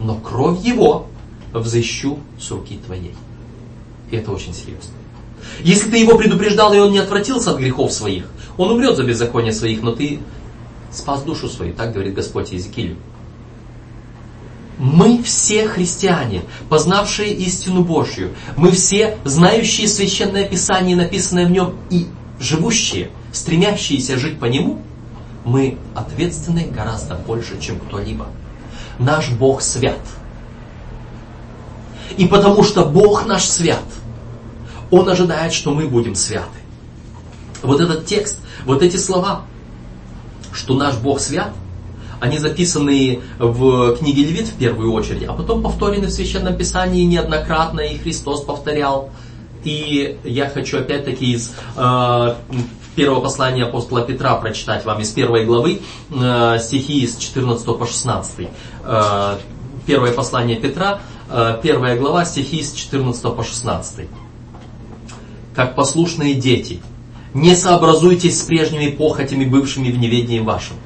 [0.00, 1.06] Но кровь его
[1.52, 3.14] взыщу с руки твоей.
[4.10, 4.94] И это очень серьезно.
[5.62, 8.24] Если ты его предупреждал, и он не отвратился от грехов своих,
[8.56, 10.20] он умрет за беззаконие своих, но ты
[10.92, 12.96] спас душу свою, так говорит Господь Иезекиилю.
[14.78, 18.30] Мы все христиане, познавшие истину Божью.
[18.56, 22.06] Мы все знающие Священное Писание, написанное в нем, и
[22.38, 24.80] живущие, стремящиеся жить по нему–
[25.44, 28.26] мы ответственны гораздо больше, чем кто-либо.
[28.98, 30.00] Наш Бог свят.
[32.16, 33.82] И потому что Бог наш свят,
[34.90, 36.48] Он ожидает, что мы будем святы.
[37.62, 39.42] Вот этот текст, вот эти слова,
[40.52, 41.52] что наш Бог свят,
[42.20, 47.80] они записаны в книге Левит в первую очередь, а потом повторены в Священном Писании неоднократно,
[47.80, 49.10] и Христос повторял.
[49.64, 52.34] И я хочу опять-таки из э,
[52.96, 58.48] первого послания апостола Петра прочитать вам из первой главы э, стихи с 14 по 16.
[58.84, 59.36] Э,
[59.86, 61.00] первое послание Петра,
[61.30, 64.08] э, первая глава, стихи с 14 по 16.
[65.60, 66.80] «Как послушные дети,
[67.34, 70.78] не сообразуйтесь с прежними похотями, бывшими в неведении вашем,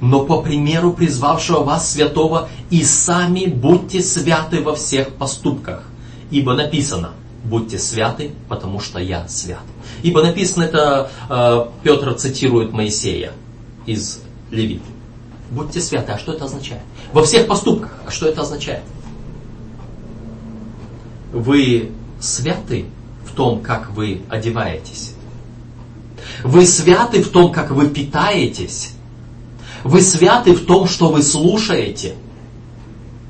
[0.00, 5.82] но по примеру призвавшего вас святого и сами будьте святы во всех поступках,
[6.30, 7.10] ибо написано–
[7.44, 9.60] будьте святы, потому что я свят.
[10.02, 13.32] Ибо написано это, э, Петр цитирует Моисея
[13.84, 14.80] из Левит.
[15.50, 16.80] Будьте святы, а что это означает?
[17.12, 18.84] Во всех поступках, а что это означает?
[21.30, 22.86] Вы святы
[23.34, 25.14] том, как вы одеваетесь.
[26.42, 28.92] Вы святы в том, как вы питаетесь.
[29.82, 32.14] Вы святы в том, что вы слушаете,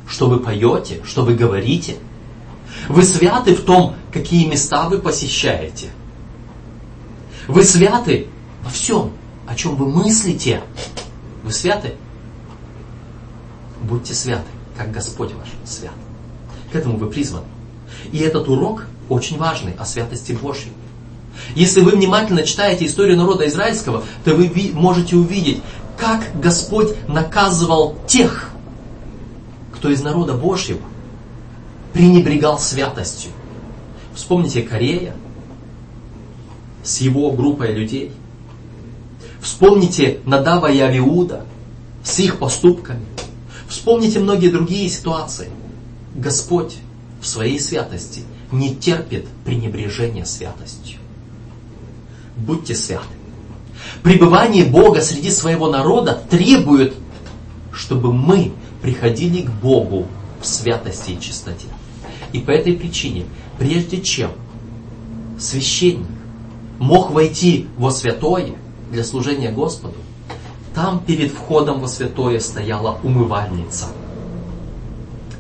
[0.06, 1.96] что вы поете, что вы говорите–
[2.88, 5.90] вы святы в том, какие места вы посещаете.
[7.48, 8.28] Вы святы
[8.62, 9.12] во всем,
[9.46, 10.62] о чем вы мыслите.
[11.42, 11.94] Вы святы?
[13.82, 15.92] Будьте святы, как Господь ваш свят.
[16.72, 17.46] К этому вы призваны.
[18.12, 20.72] И этот урок очень важный о святости Божьей.
[21.54, 25.62] Если вы внимательно читаете историю народа израильского, то вы можете увидеть,
[25.96, 28.50] как Господь наказывал тех,
[29.72, 30.80] кто из народа Божьего
[31.92, 33.30] пренебрегал святостью.
[34.14, 35.14] Вспомните Корея
[36.82, 38.12] с его группой людей.
[39.40, 41.44] Вспомните Надава и Авиуда
[42.02, 43.04] с их поступками.
[43.68, 45.50] Вспомните многие другие ситуации.
[46.14, 46.76] Господь
[47.20, 48.22] в своей святости
[48.54, 50.98] не терпит пренебрежения святостью.
[52.36, 53.04] Будьте святы.
[54.02, 56.94] Пребывание Бога среди своего народа требует,
[57.72, 60.06] чтобы мы приходили к Богу
[60.40, 61.66] в святости и чистоте.
[62.32, 63.24] И по этой причине,
[63.58, 64.32] прежде чем
[65.38, 66.06] священник
[66.78, 68.54] мог войти во святое
[68.90, 69.96] для служения Господу,
[70.74, 73.86] там перед входом во святое стояла умывальница.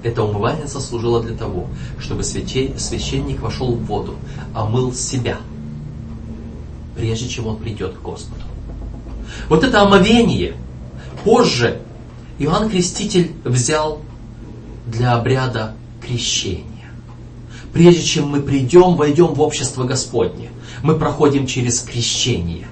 [0.04, 1.66] Эта умывальница служила для того,
[1.98, 4.16] чтобы священник вошел в воду,
[4.54, 5.38] омыл себя,
[6.94, 8.42] прежде чем он придет к Господу.
[9.48, 10.56] Вот это омовение
[11.24, 11.80] позже
[12.38, 14.02] Иоанн Креститель взял
[14.86, 15.74] для обряда
[16.06, 16.92] крещения.
[17.72, 20.50] Прежде чем мы придем, войдем в общество Господне,
[20.82, 22.68] мы проходим через крещение.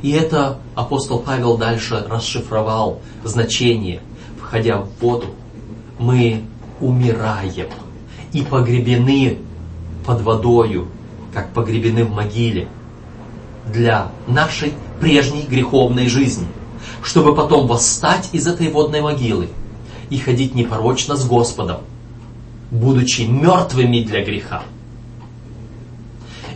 [0.00, 4.00] И это апостол Павел дальше расшифровал значение.
[4.40, 5.34] Входя в воду,
[5.98, 6.42] мы
[6.80, 7.68] умираем
[8.32, 9.38] и погребены
[10.04, 10.88] под водою,
[11.32, 12.68] как погребены в могиле,
[13.72, 16.46] для нашей прежней греховной жизни,
[17.02, 19.48] чтобы потом восстать из этой водной могилы
[20.10, 21.78] и ходить непорочно с Господом,
[22.70, 24.62] будучи мертвыми для греха.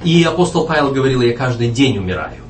[0.05, 2.42] И апостол Павел говорил, я каждый день умираю.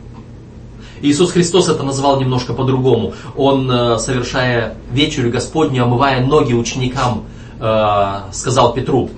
[1.03, 3.15] Иисус Христос это назвал немножко по-другому.
[3.37, 7.25] Он, э, совершая вечерю Господню, омывая ноги ученикам,
[7.59, 9.11] э, сказал Петру,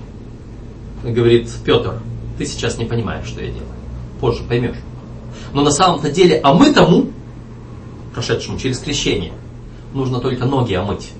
[1.03, 1.95] говорит, Петр,
[2.37, 3.67] ты сейчас не понимаешь, что я делаю.
[4.21, 4.77] Позже поймешь.
[5.53, 7.07] Но на самом-то деле, а мы тому,
[8.13, 9.33] прошедшему через крещение,
[9.93, 11.11] нужно только ноги омыть.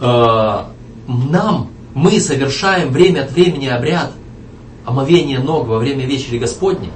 [0.00, 0.64] Э,
[1.06, 4.12] нам, мы совершаем время от времени обряд
[4.86, 6.90] омовения ног во время вечери Господней,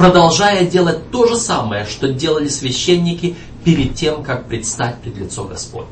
[0.00, 5.90] продолжая делать то же самое, что делали священники перед тем, как предстать пред лицо Господне.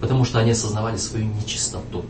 [0.00, 2.04] Потому что они осознавали свою нечистоту.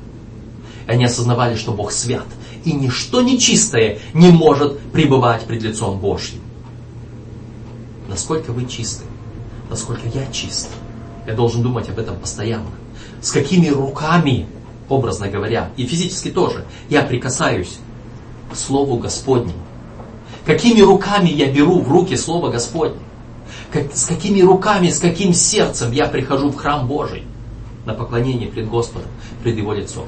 [0.86, 2.24] Они осознавали, что Бог свят.
[2.64, 6.40] И ничто нечистое не может пребывать пред лицом Божьим.
[8.08, 9.04] Насколько вы чисты,
[9.68, 10.70] насколько я чист.
[11.26, 12.70] Я должен думать об этом постоянно
[13.20, 14.46] с какими руками,
[14.88, 17.78] образно говоря, и физически тоже, я прикасаюсь
[18.50, 19.69] к Слову Господнему.
[20.44, 23.00] Какими руками я беру в руки Слово Господне.
[23.72, 27.24] Как, с какими руками, с каким сердцем я прихожу в храм Божий
[27.86, 29.08] на поклонение пред Господом,
[29.42, 30.06] пред Его лицом.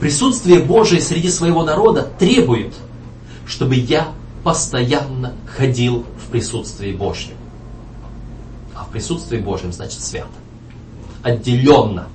[0.00, 2.74] Присутствие Божие среди своего народа требует,
[3.46, 4.08] чтобы я
[4.44, 7.36] постоянно ходил в присутствии Божьем.
[8.74, 10.28] А в присутствии Божьем значит свято.
[11.22, 12.06] Отделенно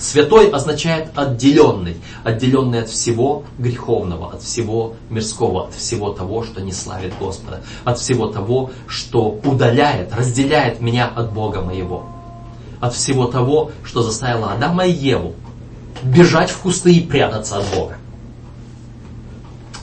[0.00, 6.72] Святой означает отделенный, отделенный от всего греховного, от всего мирского, от всего того, что не
[6.72, 12.06] славит Господа, от всего того, что удаляет, разделяет меня от Бога моего,
[12.80, 15.34] от всего того, что заставило Адама и Еву
[16.02, 17.98] бежать в кусты и прятаться от Бога.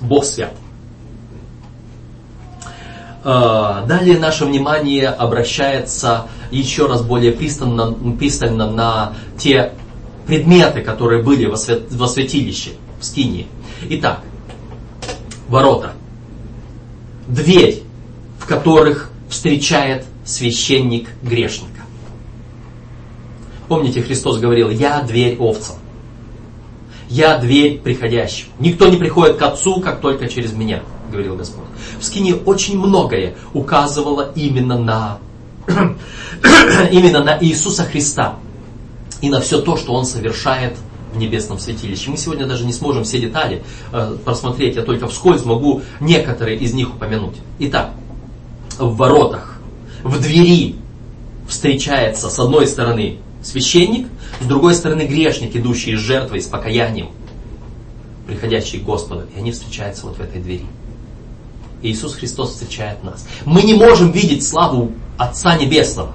[0.01, 0.53] Бог свят.
[3.23, 9.73] А, далее наше внимание обращается еще раз более пристально, пристально на те
[10.27, 13.47] предметы, которые были во, свят, во святилище, в скинии.
[13.89, 14.21] Итак,
[15.47, 15.93] ворота.
[17.27, 17.83] Дверь,
[18.39, 21.81] в которых встречает священник грешника.
[23.67, 25.77] Помните, Христос говорил, я дверь овцам.
[27.09, 28.47] Я дверь приходящим.
[28.59, 31.65] Никто не приходит к Отцу, как только через меня, говорил Господь.
[31.99, 35.19] В Скине очень многое указывало именно на,
[36.91, 38.35] именно на Иисуса Христа
[39.21, 40.77] и на все то, что Он совершает
[41.13, 42.09] в небесном святилище.
[42.09, 46.73] Мы сегодня даже не сможем все детали э, просмотреть, я только вскользь могу некоторые из
[46.73, 47.35] них упомянуть.
[47.59, 47.91] Итак,
[48.77, 49.59] в воротах,
[50.03, 50.75] в двери
[51.47, 54.07] встречается с одной стороны священник,
[54.41, 57.09] с другой стороны грешник, идущий с жертвой, с покаянием,
[58.27, 59.23] приходящий к Господу.
[59.35, 60.65] И они встречаются вот в этой двери.
[61.81, 63.27] И Иисус Христос встречает нас.
[63.45, 66.11] Мы не можем видеть славу Отца Небесного.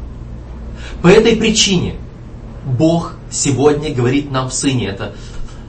[1.03, 1.95] По этой причине
[2.65, 4.89] Бог сегодня говорит нам в Сыне.
[4.89, 5.15] Это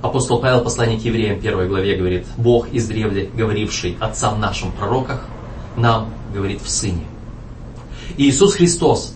[0.02, 5.22] апостол Павел, послание к евреям, первой главе говорит, Бог издревле говоривший отцам нашим пророках,
[5.76, 7.06] нам говорит в Сыне.
[8.18, 9.16] И Иисус Христос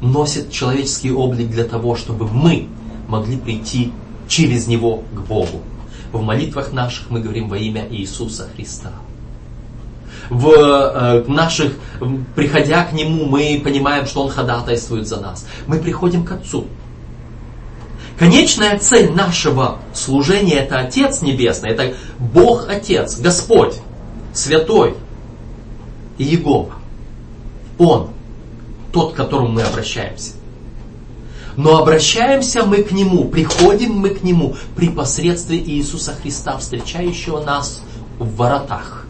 [0.00, 2.68] носит человеческий облик для того, чтобы мы
[3.08, 3.92] могли прийти
[4.28, 5.62] через Него к Богу.
[6.12, 8.92] В молитвах наших мы говорим во имя Иисуса Христа.
[10.30, 11.74] В э, наших,
[12.34, 15.46] приходя к Нему, мы понимаем, что Он ходатайствует за нас.
[15.66, 16.66] Мы приходим к Отцу.
[18.18, 23.74] Конечная цель нашего служения это Отец Небесный, это Бог Отец, Господь,
[24.32, 24.94] Святой
[26.16, 26.74] и Иегова.
[27.78, 28.10] Он
[28.92, 30.32] тот, к которому мы обращаемся.
[31.56, 37.82] Но обращаемся мы к Нему, приходим мы к Нему при посредстве Иисуса Христа, встречающего нас
[38.18, 39.06] в воротах,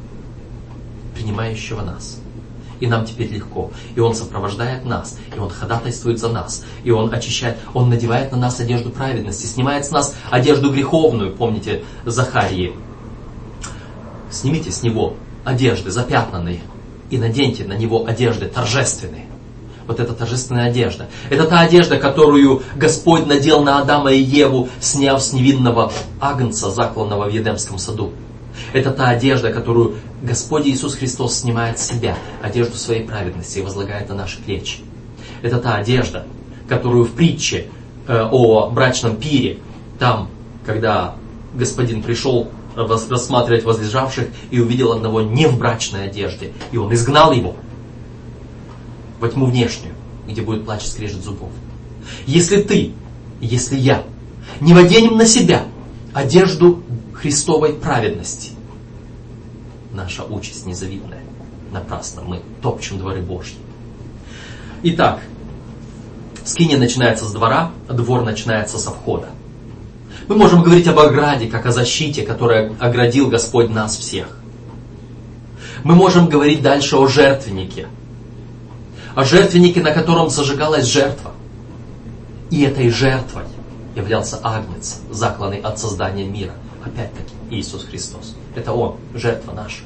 [1.15, 2.19] принимающего нас.
[2.85, 3.71] И нам теперь легко.
[3.97, 8.37] И Он сопровождает нас, и Он ходатайствует за нас, и Он очищает, Он надевает на
[8.37, 12.75] нас одежду праведности, снимает с нас одежду греховную, помните Захарии.
[14.31, 15.15] Снимите с Него
[15.47, 16.61] одежды запятнанные
[17.09, 19.29] и наденьте на Него одежды торжественные
[19.87, 21.09] вот эта торжественная одежда.
[21.29, 27.25] Это та одежда, которую Господь надел на Адама и Еву, сняв с невинного агнца, закланного
[27.25, 28.13] в Едемском саду.
[28.73, 34.09] Это та одежда, которую Господь Иисус Христос снимает с себя, одежду своей праведности, и возлагает
[34.09, 34.79] на наши плечи.
[35.43, 36.27] Это та одежда,
[36.69, 37.69] которую в притче
[38.09, 39.59] э, о брачном пире,
[39.99, 40.29] там,
[40.65, 41.15] когда
[41.55, 47.55] господин пришел рассматривать возлежавших и увидел одного не в брачной одежде, и он изгнал его–
[49.25, 49.95] во тьму внешнюю,
[50.29, 51.51] где будет плач и скрежет зубов.
[52.27, 52.93] Если ты,
[53.41, 54.05] если я
[54.61, 55.65] не наденем на себя
[56.13, 56.83] одежду
[57.15, 58.51] Христовой праведности,
[59.95, 61.23] наша участь незавидная.
[61.73, 63.57] Напрасно мы топчем дворы Божьи.
[64.83, 65.21] Итак,
[66.45, 69.29] скиния начинается с двора, двор начинается со входа.
[70.29, 74.39] Мы можем говорить об ограде, как о защите, которая оградил Господь нас всех.
[75.85, 77.89] Мы можем говорить дальше о жертвеннике,
[79.15, 81.33] о жертвеннике, на котором зажигалась жертва.
[82.51, 83.45] И этой жертвой
[83.95, 86.53] являлся Агнец, закланный от создания мира.
[86.85, 88.35] Опять-таки Иисус Христос.
[88.55, 89.83] Это Он, жертва наша.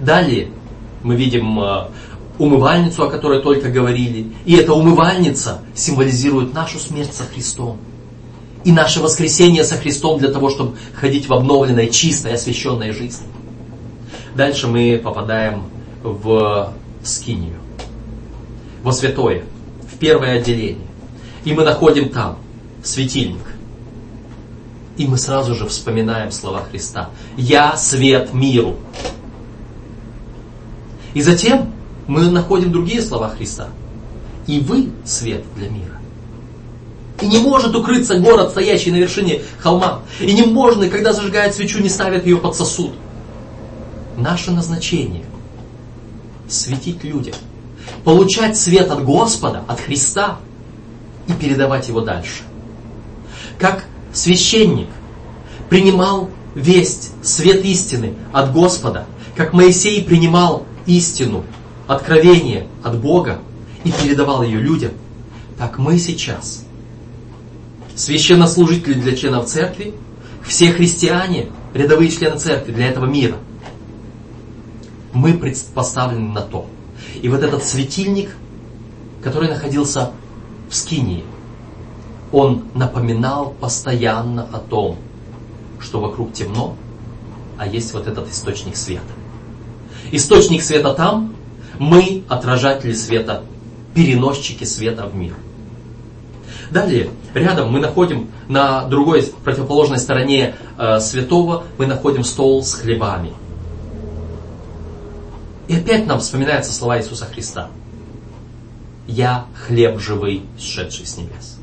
[0.00, 0.48] Далее
[1.02, 1.88] мы видим э,
[2.38, 4.32] умывальницу, о которой только говорили.
[4.44, 7.78] И эта умывальница символизирует нашу смерть со Христом.
[8.64, 13.26] И наше воскресение со Христом для того, чтобы ходить в обновленной, чистой, освященной жизни.
[14.34, 15.64] Дальше мы попадаем
[16.02, 17.58] в скинию
[18.82, 19.44] во святое,
[19.92, 20.86] в первое отделение.
[21.44, 22.38] И мы находим там
[22.82, 23.40] светильник.
[24.98, 27.10] И мы сразу же вспоминаем слова Христа.
[27.36, 28.76] «Я свет миру».
[31.14, 31.72] И затем
[32.06, 33.68] мы находим другие слова Христа.
[34.46, 35.98] «И вы свет для мира».
[37.20, 40.02] И не может укрыться город, стоящий на вершине холма.
[40.20, 42.92] И не можно, когда зажигают свечу, не ставят ее под сосуд.
[44.16, 45.24] Наше назначение–
[46.48, 47.34] светить людям–
[48.04, 50.38] получать свет от Господа, от Христа
[51.28, 52.42] и передавать его дальше.
[53.58, 54.88] Как священник
[55.68, 59.06] принимал весть, свет истины от Господа,
[59.36, 61.44] как Моисей принимал истину,
[61.86, 63.40] откровение от Бога
[63.84, 64.92] и передавал ее людям,
[65.58, 66.64] так мы сейчас,
[67.94, 69.94] священнослужители для членов церкви,
[70.46, 73.36] все христиане, рядовые члены церкви для этого мира,
[75.12, 75.34] мы
[75.74, 76.66] поставлены на то–
[77.22, 78.30] и вот этот светильник,
[79.22, 80.12] который находился
[80.70, 81.24] в Скинии,
[82.32, 84.96] он напоминал постоянно о том,
[85.80, 86.74] что вокруг темно,
[87.56, 89.02] а есть вот этот источник света.
[90.10, 91.34] Источник света там,
[91.78, 93.42] мы отражатели света
[93.94, 95.34] переносчики света в мир.
[96.70, 103.32] Далее, рядом мы находим на другой противоположной стороне э, святого, мы находим стол с хлебами.
[105.66, 107.68] И опять нам вспоминаются слова Иисуса Христа.
[109.06, 111.57] «Я хлеб живый, сшедший с небес».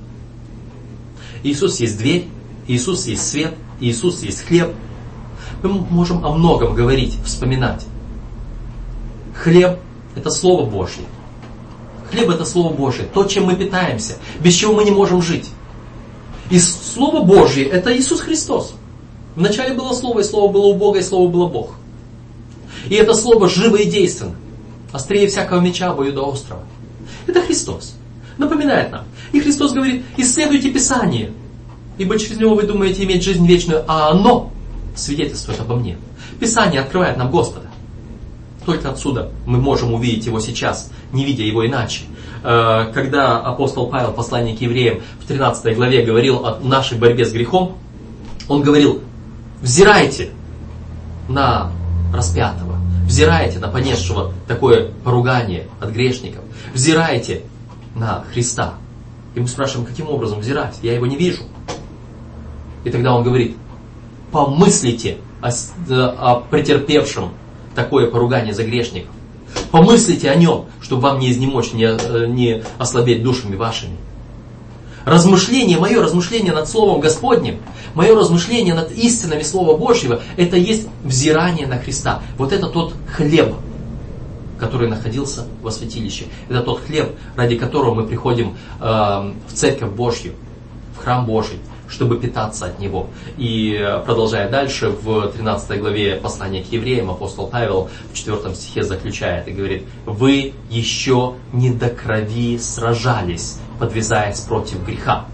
[1.44, 2.28] Иисус есть дверь,
[2.68, 4.74] Иисус есть свет, Иисус есть хлеб.
[5.62, 7.86] Мы можем о многом говорить, вспоминать.
[9.36, 9.80] Хлеб–
[10.16, 11.04] это Слово Божье.
[12.12, 15.50] Хлеб– это Слово Божье, то, чем мы питаемся, без чего мы не можем жить.
[16.50, 18.76] И Слово Божье– это Иисус Христос.
[19.36, 21.72] Вначале было Слово, и Слово было у Бога, и Слово было Бог.
[22.90, 24.36] И это Слово живо и действенно.
[24.92, 26.64] Острее всякого меча, острова.
[27.28, 27.96] Это Христос.
[28.38, 29.06] Напоминает нам.
[29.36, 31.34] И Христос говорит, исследуйте Писание,
[31.98, 34.54] ибо через него вы думаете иметь жизнь вечную, а оно
[34.96, 35.98] свидетельствует обо мне.
[36.40, 37.68] Писание открывает нам Господа.
[38.66, 42.04] Только отсюда мы можем увидеть его сейчас, не видя его иначе.
[42.46, 47.34] Э, когда апостол Павел, посланник к евреям, в 13 главе говорил о нашей борьбе с
[47.34, 47.78] грехом,
[48.48, 49.02] он говорил,
[49.62, 50.30] взирайте
[51.28, 51.74] на
[52.14, 57.42] распятого, взирайте на понесшего такое поругание от грешников, взирайте
[57.96, 58.76] на Христа.
[59.36, 60.80] И мы спрашиваем, каким образом взирать?
[60.82, 61.44] Я его не вижу.
[62.86, 63.58] И тогда он говорит,
[64.32, 65.50] помыслите о,
[65.90, 67.32] о претерпевшем
[67.76, 69.12] такое поругание за грешников.
[69.72, 73.98] Помыслите о нем, чтобы вам не изнемочь, не, э, не ослабеть душами вашими.
[75.06, 77.60] Размышление, мое размышление над Словом Господним,
[77.94, 82.22] мое размышление над истинами Слова Божьего, это есть взирание на Христа.
[82.38, 83.54] Вот это тот хлеб,
[84.60, 86.26] который находился во святилище.
[86.50, 90.34] Это тот хлеб, ради которого мы приходим э, в Церковь Божью,
[90.98, 93.08] в храм Божий, чтобы питаться от него.
[93.38, 98.84] И э, продолжая дальше, в 13 главе послания к евреям апостол Павел в 4 стихе
[98.84, 105.26] заключает и говорит, «Вы еще не до крови сражались, подвязаясь против греха».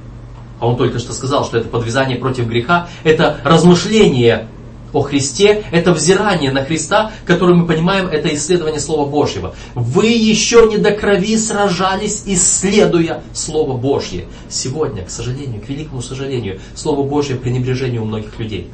[0.59, 4.47] А он только что сказал, что это подвязание против греха, это размышление
[4.93, 9.55] о Христе, это взирание на Христа, который мы понимаем, это исследование Слова Божьего.
[9.75, 14.25] Вы еще не до крови сражались, исследуя Слово Божье.
[14.49, 18.69] Сегодня, к сожалению, к великому сожалению, Слово Божье пренебрежение у многих людей.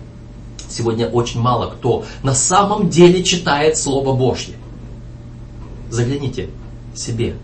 [0.70, 4.56] Сегодня очень мало кто на самом деле читает Слово Божье.
[5.90, 6.50] Загляните
[6.94, 7.36] себе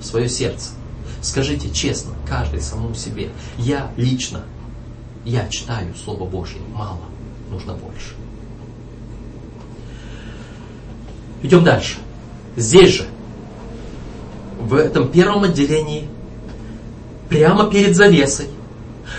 [0.00, 0.70] в свое сердце.
[1.20, 4.42] Скажите честно, каждый самому себе, я лично,
[5.24, 7.00] я читаю Слово Божье мало
[7.54, 8.14] нужно больше.
[11.42, 11.96] Идем дальше.
[12.56, 13.04] Здесь же,
[14.60, 16.08] в этом первом отделении,
[17.28, 18.46] прямо перед завесой,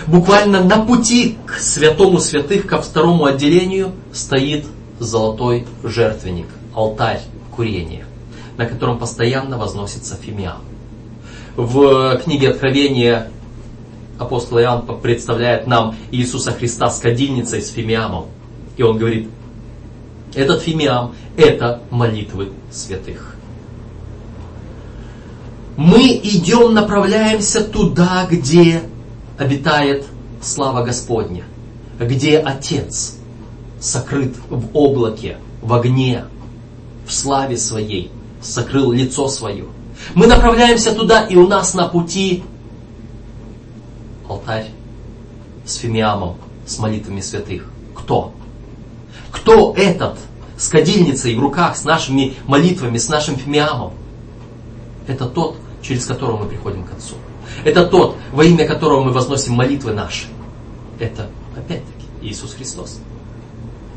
[0.06, 4.64] буквально на пути к святому святых, ко второму отделению, стоит
[4.98, 7.20] золотой жертвенник, алтарь
[7.54, 8.06] курения,
[8.56, 10.62] на котором постоянно возносится фимиам.
[11.56, 13.30] В книге Откровения
[14.18, 18.26] апостол Иоанн представляет нам Иисуса Христа с кадильницей, с фимиамом.
[18.76, 19.28] И он говорит,
[20.34, 23.36] этот фимиам– это молитвы святых.
[25.76, 28.82] Мы идем, направляемся туда, где
[29.38, 30.06] обитает
[30.40, 31.44] слава Господня,
[32.00, 33.16] где Отец
[33.78, 36.24] сокрыт в облаке, в огне,
[37.06, 38.10] в славе своей,
[38.40, 39.66] сокрыл лицо свое.
[40.14, 42.42] Мы направляемся туда, и у нас на пути
[44.28, 44.66] алтарь
[45.64, 47.66] с фимиамом, с молитвами святых.
[47.94, 48.32] Кто?
[49.30, 50.18] Кто этот
[50.56, 53.92] с кадильницей в руках, с нашими молитвами, с нашим фимиамом?
[55.06, 57.14] Это тот, через которого мы приходим к Отцу.
[57.64, 60.26] Это тот, во имя которого мы возносим молитвы наши.
[60.98, 63.00] Это, опять-таки, Иисус Христос.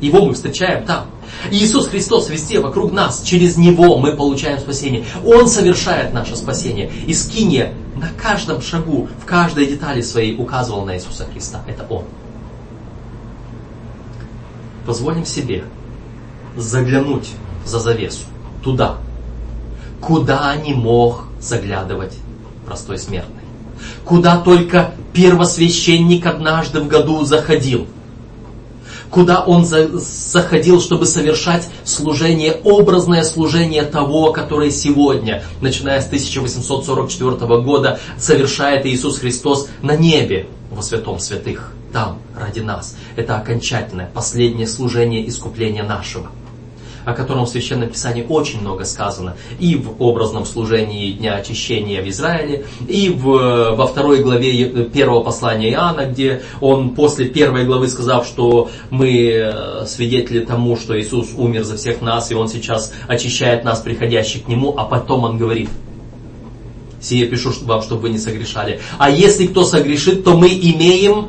[0.00, 1.06] Его мы встречаем там.
[1.50, 3.22] Иисус Христос везде, вокруг нас.
[3.22, 5.04] Через Него мы получаем спасение.
[5.24, 6.90] Он совершает наше спасение.
[7.06, 11.62] И скиния на каждом шагу, в каждой детали своей указывал на Иисуса Христа.
[11.66, 12.04] Это Он.
[14.86, 15.64] Позволим себе
[16.56, 17.30] заглянуть
[17.66, 18.24] за завесу,
[18.62, 18.96] туда,
[20.00, 22.14] куда не мог заглядывать
[22.66, 23.42] простой смертный.
[24.04, 27.86] Куда только первосвященник однажды в году заходил–
[29.10, 37.98] куда он заходил, чтобы совершать служение, образное служение того, которое сегодня, начиная с 1844 года,
[38.18, 42.96] совершает Иисус Христос на небе во святом святых, там, ради нас.
[43.16, 46.30] Это окончательное, последнее служение искупления нашего
[47.04, 52.08] о котором в Священном Писании очень много сказано, и в образном служении Дня Очищения в
[52.08, 58.24] Израиле, и в, во второй главе первого послания Иоанна, где он после первой главы сказал,
[58.24, 63.64] что мы э, свидетели тому, что Иисус умер за всех нас, и Он сейчас очищает
[63.64, 65.70] нас, приходящих к Нему, а потом Он говорит,
[67.00, 68.80] Сие пишу вам, чтобы вы не согрешали.
[68.98, 71.28] А если кто согрешит, то мы имеем,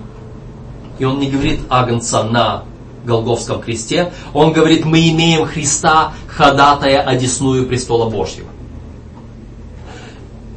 [0.99, 2.65] и он не говорит агнца на
[3.03, 8.47] Голговском кресте, он говорит, мы имеем Христа, ходатая одесную престола Божьего.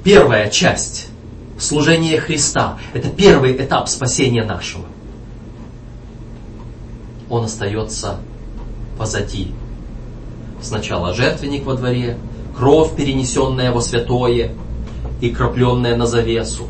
[0.03, 1.09] Первая часть
[1.59, 4.85] служения Христа– это первый этап спасения нашего.
[7.31, 8.19] Он остается
[8.99, 9.53] позади.
[10.61, 12.19] Сначала жертвенник во дворе,
[12.57, 14.53] кровь, перенесенная во святое
[15.21, 16.67] и крапленная на завесу.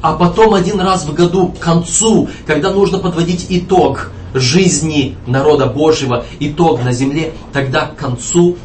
[0.00, 6.24] А потом один раз в году, к концу, когда нужно подводить итог жизни народа Божьего,
[6.38, 8.56] итог на земле, тогда к концу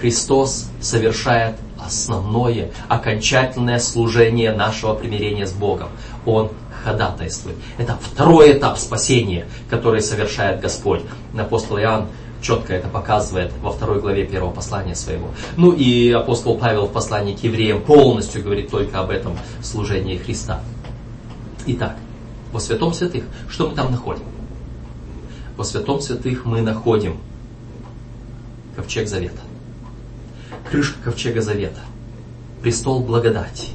[0.00, 5.88] Христос совершает основное, окончательное служение нашего примирения с Богом.
[6.24, 6.50] Он
[6.84, 7.56] ходатайствует.
[7.78, 11.02] Это второй этап спасения, который совершает Господь.
[11.36, 12.06] Апостол Иоанн
[12.40, 15.28] четко это показывает во второй главе первого послания своего.
[15.56, 20.60] Ну и апостол Павел в послании к евреям полностью говорит только об этом служении Христа.
[21.66, 21.96] Итак,
[22.52, 24.22] во святом святых, что мы там находим?
[25.56, 27.18] Во святом святых мы находим
[28.76, 29.40] ковчег завета,
[30.70, 31.80] крышка ковчега завета,
[32.62, 33.68] престол благодати.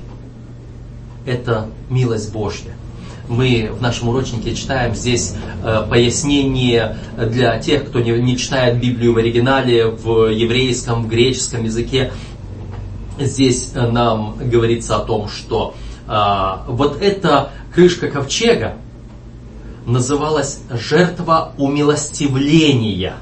[1.26, 2.72] Это милость Божья–
[3.28, 9.14] мы в нашем урочнике читаем здесь э, пояснение для тех, кто не, не читает Библию
[9.14, 12.12] в оригинале, в еврейском, в греческом языке.
[13.20, 15.74] Здесь э, нам говорится о том, что
[16.08, 18.76] э, вот эта крышка ковчега
[19.86, 23.18] называлась жертва умилостивления.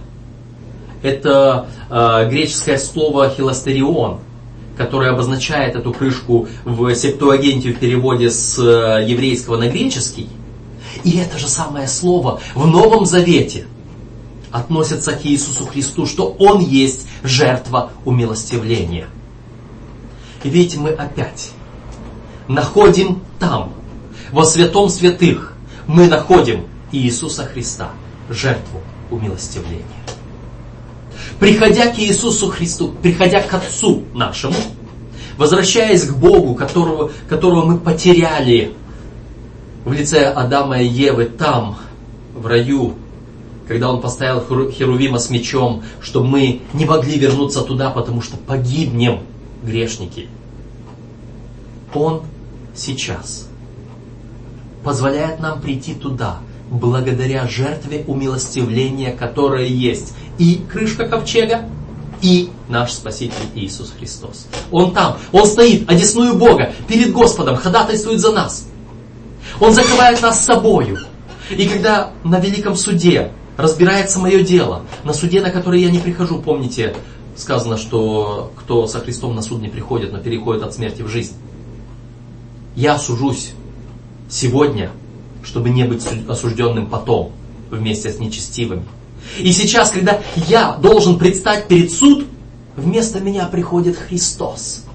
[1.02, 4.20] Это э, греческое слово хиластерион–
[4.78, 10.30] которая обозначает эту крышку в септуагенте в переводе с э, еврейского на греческий.
[11.04, 13.68] И это же самое слово в Новом Завете
[14.52, 19.08] относится к Иисусу Христу, что Он есть жертва умилостивления.
[20.44, 21.52] И видите, мы опять
[22.48, 23.74] находим там,
[24.32, 25.53] во святом святых,
[25.88, 27.90] мы находим Иисуса Христа,
[28.30, 30.04] жертву умилостивления
[31.40, 34.56] приходя к Иисусу Христу, приходя к Отцу нашему,
[35.38, 38.74] возвращаясь к Богу, которого, которого мы потеряли
[39.86, 41.78] в лице Адама и Евы там,
[42.34, 42.94] в раю,
[43.68, 49.20] когда он поставил Херувима с мечом, что мы не могли вернуться туда, потому что погибнем,
[49.64, 50.28] грешники.
[51.94, 52.24] Он
[52.76, 53.50] сейчас
[54.84, 61.66] позволяет нам прийти туда, благодаря жертве умилостивления, которая есть и крышка ковчега,
[62.22, 64.48] и наш Спаситель Иисус Христос.
[64.72, 68.66] Он там, Он стоит, одесную Бога, перед Господом, ходатайствует за нас.
[69.60, 71.00] Он закрывает нас собою.
[71.50, 76.42] И когда на великом суде разбирается мое дело, на суде, на который я не прихожу,
[76.42, 76.96] помните,
[77.36, 81.36] сказано, что кто со Христом на суд не приходит, но переходит от смерти в жизнь.
[82.76, 83.52] Я сужусь
[84.34, 84.92] сегодня,
[85.44, 87.32] чтобы не быть осужденным потом,
[87.70, 88.86] вместе с нечестивыми.
[89.40, 92.26] И сейчас, когда я должен предстать перед суд,
[92.76, 94.86] вместо меня приходит Христос.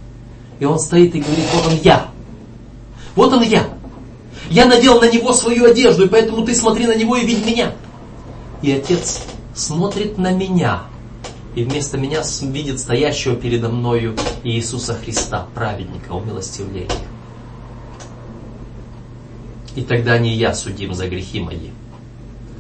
[0.59, 2.09] И он стоит и говорит, вот он я.
[3.14, 3.68] Вот он я.
[4.51, 7.72] Я надел на него свою одежду, и поэтому ты смотри на него и видь меня.
[8.62, 9.22] И Отец
[9.55, 10.82] смотрит на меня,
[11.55, 16.89] и вместо меня видит стоящего передо мною Иисуса Христа, праведника, умилостивления.
[19.79, 21.70] И тогда не я судим за грехи мои,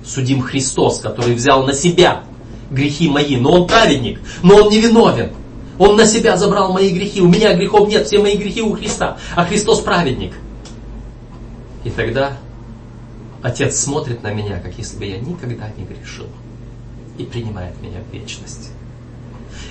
[0.06, 2.22] судим Христос, который взял на себя
[2.70, 3.36] грехи мои.
[3.36, 5.32] Но он праведник, но он не виновен.
[5.80, 7.20] Он на себя забрал мои грехи.
[7.20, 9.18] У меня грехов нет, все мои грехи у Христа.
[9.34, 10.32] А Христос праведник.
[11.82, 12.36] И тогда
[13.42, 16.28] Отец смотрит на меня, как если бы я никогда не грешил.
[17.18, 18.70] И принимает меня в вечность.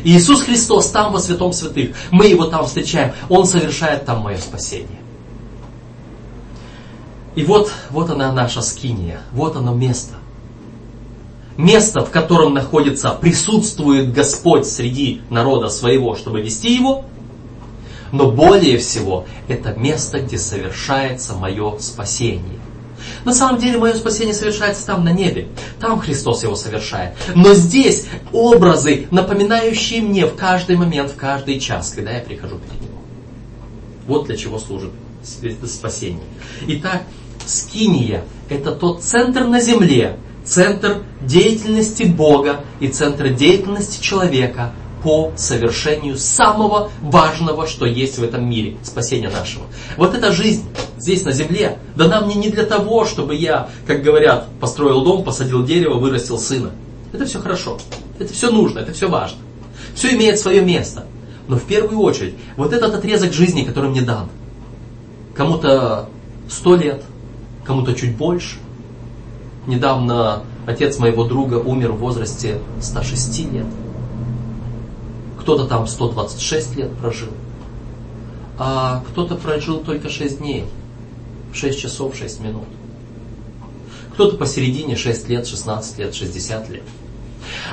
[0.04, 1.96] Иисус Христос там во святом святых.
[2.12, 3.14] Мы Его там встречаем.
[3.30, 5.07] Он совершает там мое спасение.
[7.38, 9.22] И вот, вот она наша скиния.
[9.32, 10.16] Вот оно место
[11.58, 17.06] место, в котором находится, присутствует Господь среди народа своего, чтобы вести его,
[18.12, 22.60] но более всего это место, где совершается мое спасение.
[23.26, 25.50] На самом деле мое спасение совершается там на небе.
[25.80, 27.14] Там Христос его совершает.
[27.36, 32.82] Но здесь образы, напоминающие мне в каждый момент, в каждый час, когда я прихожу перед
[32.82, 32.92] Ним.
[34.08, 34.92] Вот для чего служит
[35.66, 36.24] спасение.
[36.68, 37.04] Итак,
[37.48, 44.74] Скиния– это тот центр на земле, центр деятельности Бога и центр деятельности человека
[45.04, 49.66] по совершению самого важного, что есть в этом мире, спасения нашего.
[49.96, 50.64] Вот эта жизнь
[50.98, 55.64] здесь на земле дана мне не для того, чтобы я, как говорят, построил дом, посадил
[55.64, 56.72] дерево, вырастил сына.
[57.14, 57.78] Это все хорошо,
[58.20, 59.38] это все нужно, это все важно.
[59.96, 61.06] Все имеет свое место.
[61.48, 64.30] Но в первую очередь, вот этот отрезок жизни, который мне дан,
[65.34, 66.10] кому-то
[66.50, 67.04] сто лет,
[67.68, 68.58] кому-то чуть больше.
[69.68, 73.66] Недавно отец моего друга умер в возрасте 106 лет.
[75.42, 77.30] Кто-то там 126 лет прожил.
[78.58, 80.66] А кто-то прожил только 6 дней.
[81.54, 82.64] 6 часов, 6 минут.
[84.14, 86.84] Кто-то посередине 6 лет, 16 лет, 60 лет.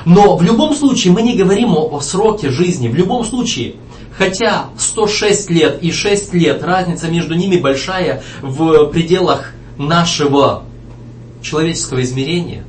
[0.05, 2.87] Но в любом случае мы не говорим о, о сроке жизни.
[2.87, 3.75] В любом случае,
[4.17, 10.63] хотя 106 лет и 6 лет, разница между ними большая в пределах нашего
[11.41, 12.63] человеческого измерения,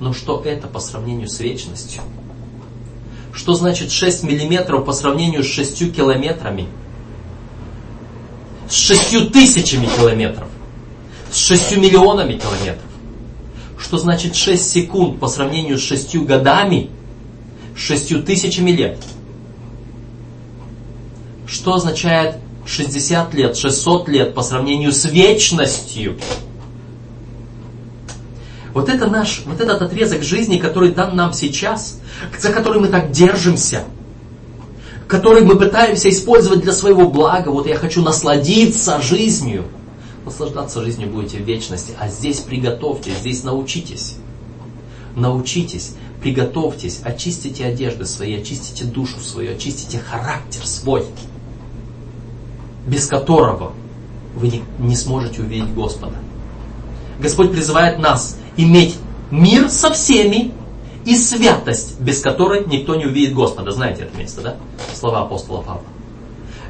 [0.00, 2.02] но что это по сравнению с вечностью?
[3.32, 6.66] Что значит 6 миллиметров по сравнению с 6 километрами?
[8.68, 10.48] С 6 тысячами километров?
[11.30, 12.82] С 6 миллионами километров?
[13.78, 16.90] Что значит 6 секунд по сравнению с 6 годами,
[17.76, 18.98] с 6 тысячами лет?
[21.46, 22.36] Что означает
[22.66, 26.16] 60 лет, 600 лет по сравнению с вечностью?
[28.74, 32.00] Вот это наш, вот этот отрезок жизни, который дан нам сейчас,
[32.38, 33.84] за который мы так держимся,
[35.08, 37.48] который мы пытаемся использовать для своего блага.
[37.48, 39.64] Вот я хочу насладиться жизнью–
[40.26, 41.92] Наслаждаться жизнью будете в вечности.
[42.00, 44.16] А здесь приготовьтесь, здесь научитесь.
[45.14, 51.06] Научитесь, приготовьтесь, очистите одежды свои, очистите душу свою, очистите характер свой,
[52.86, 53.72] без которого
[54.34, 56.14] вы не, не сможете увидеть Господа.
[57.18, 58.96] Господь призывает нас иметь
[59.30, 60.52] мир со всеми
[61.04, 63.70] и святость, без которой никто не увидит Господа.
[63.70, 64.56] Знаете это место, да?
[64.94, 65.84] Слова апостола Павла.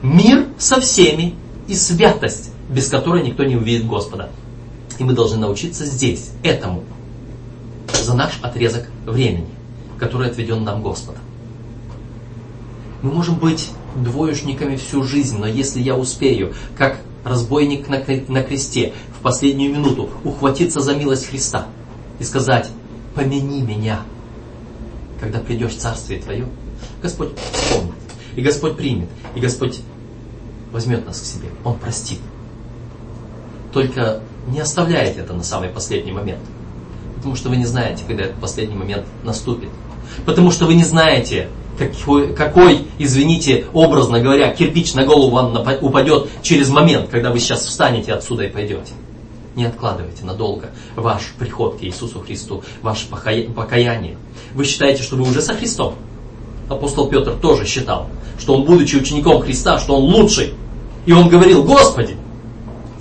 [0.03, 1.35] Мир со всеми
[1.69, 4.31] и святость, без которой никто не увидит Господа.
[4.99, 6.85] И мы должны научиться здесь, этому,
[7.93, 9.49] за наш отрезок времени,
[9.99, 11.21] который отведен нам Господом.
[13.03, 13.71] Мы можем быть
[14.03, 20.11] двоечниками всю жизнь, но если я успею, как разбойник на, на кресте, в последнюю минуту
[20.25, 21.67] ухватиться за милость Христа
[22.19, 22.69] и сказать,
[23.15, 24.03] помяни меня,
[25.21, 26.47] когда придешь в Царствие Твое,
[27.03, 27.95] Господь вспомнит,
[28.37, 29.81] и Господь примет, и Господь
[30.73, 32.21] возьмет нас к себе, Он простит.
[33.73, 36.41] Только не оставляйте это на самый последний момент.
[37.17, 39.71] Потому что вы не знаете, когда этот последний момент наступит.
[40.25, 41.49] Потому что вы не знаете,
[41.79, 47.65] какой, какой, извините, образно говоря, кирпич на голову вам упадет через момент, когда вы сейчас
[47.65, 48.93] встанете отсюда и пойдете.
[49.55, 54.17] Не откладывайте надолго ваш приход к Иисусу Христу, ваше покаяние.
[54.55, 55.95] Вы считаете, что вы уже со Христом?
[56.69, 58.09] Апостол Петр тоже считал,
[58.39, 60.55] что он, будучи учеником Христа, что он лучший.
[61.07, 62.17] И он говорил, Господи,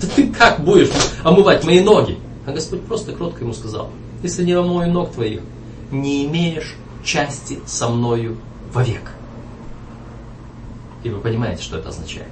[0.00, 0.90] да ты как будешь
[1.24, 2.18] омывать мои ноги?
[2.46, 3.90] А Господь просто кротко ему сказал,
[4.22, 5.40] если не омою ног твоих,
[5.90, 8.36] не имеешь части со мною
[8.72, 9.12] вовек.
[11.02, 12.28] И вы понимаете, что это означает.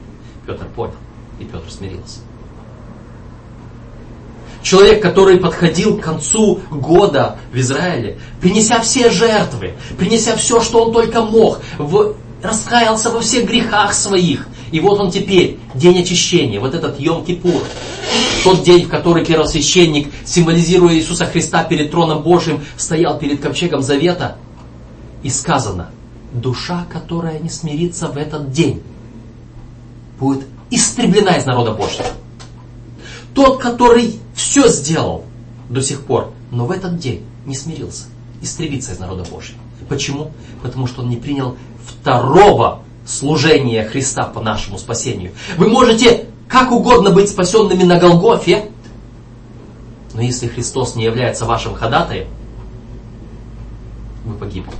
[0.46, 0.94] Петр понял,
[1.38, 2.20] и Петр смирился.
[4.62, 10.92] Человек, который подходил к концу года в Израиле, принеся все жертвы, принеся все, что он
[10.92, 16.74] только мог, в, раскаялся во всех грехах своих, и вот он теперь, день очищения, вот
[16.74, 17.62] этот Йом-Кипур,
[18.42, 24.36] тот день, в который первосвященник, символизируя Иисуса Христа перед троном Божьим, стоял перед ковчегом Завета.
[25.22, 25.90] И сказано,
[26.34, 28.82] душа, которая не смирится в этот день,
[30.18, 32.08] будет истреблена из народа Божьего.
[33.34, 35.24] Тот, который все сделал
[35.68, 38.04] до сих пор, но в этот день не смирился,
[38.42, 39.58] истребится из народа Божьего.
[39.88, 40.32] Почему?
[40.62, 41.56] Потому что он не принял
[41.86, 45.32] второго служение Христа по нашему спасению.
[45.56, 48.70] Вы можете как угодно быть спасенными на Голгофе,
[50.14, 52.28] но если Христос не является вашим ходатаем,
[54.24, 54.76] вы погибнете.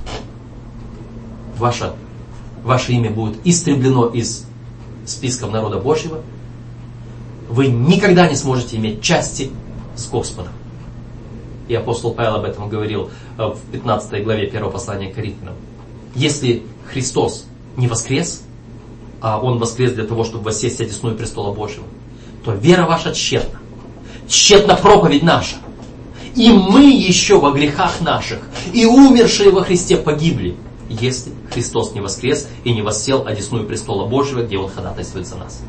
[1.57, 1.93] Ваше,
[2.63, 4.45] ваше имя будет истреблено из
[5.05, 6.21] списков народа Божьего.
[7.49, 9.51] Вы никогда не сможете иметь части
[9.95, 10.51] с Господом.
[11.67, 15.55] И апостол Павел об этом говорил э, в 15 главе 1 послания к Коринфянам.
[16.13, 17.45] Если Христос
[17.75, 18.43] не воскрес,
[19.21, 21.85] а Он воскрес для того, чтобы воссесть одесную престола Божьего,
[22.43, 23.59] то вера ваша тщетна.
[24.27, 25.55] Тщетна проповедь наша.
[26.35, 28.39] И мы еще во грехах наших,
[28.73, 30.55] и умершие во Христе погибли,
[30.89, 35.61] если Христос не воскрес и не воссел одесную престола Божьего, где Он ходатайствует за нас.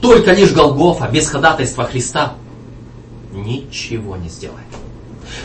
[0.00, 2.34] Только лишь Голгофа без ходатайства Христа
[3.32, 4.66] ничего не сделает.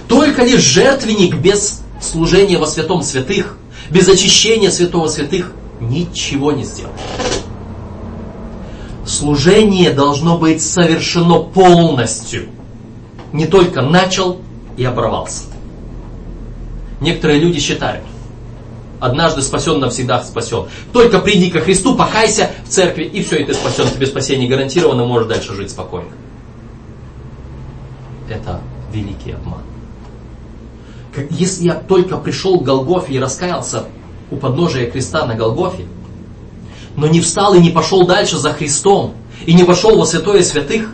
[0.07, 3.57] Только лишь жертвенник без служения во святом святых,
[3.89, 6.99] без очищения святого святых ничего не сделает.
[9.05, 12.49] Служение должно быть совершено полностью.
[13.34, 14.39] Не только начал
[14.78, 15.45] и оборвался.
[17.01, 18.03] Некоторые люди считают,
[19.00, 20.66] Однажды спасен, навсегда спасен.
[20.91, 23.89] Только приди ко Христу, покайся в церкви, и все, и ты спасен.
[23.89, 26.10] Тебе спасение гарантировано, можешь дальше жить спокойно.
[28.30, 28.60] Это
[28.91, 29.62] великий обман.
[31.30, 33.86] Если я только пришел к Голгофе и раскаялся
[34.32, 35.86] у подножия креста на Голгофе,
[36.95, 40.93] но не встал и не пошел дальше за Христом, и не вошел во святое святых,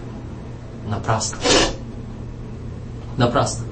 [0.88, 1.38] напрасно.
[3.18, 3.66] Напрасно.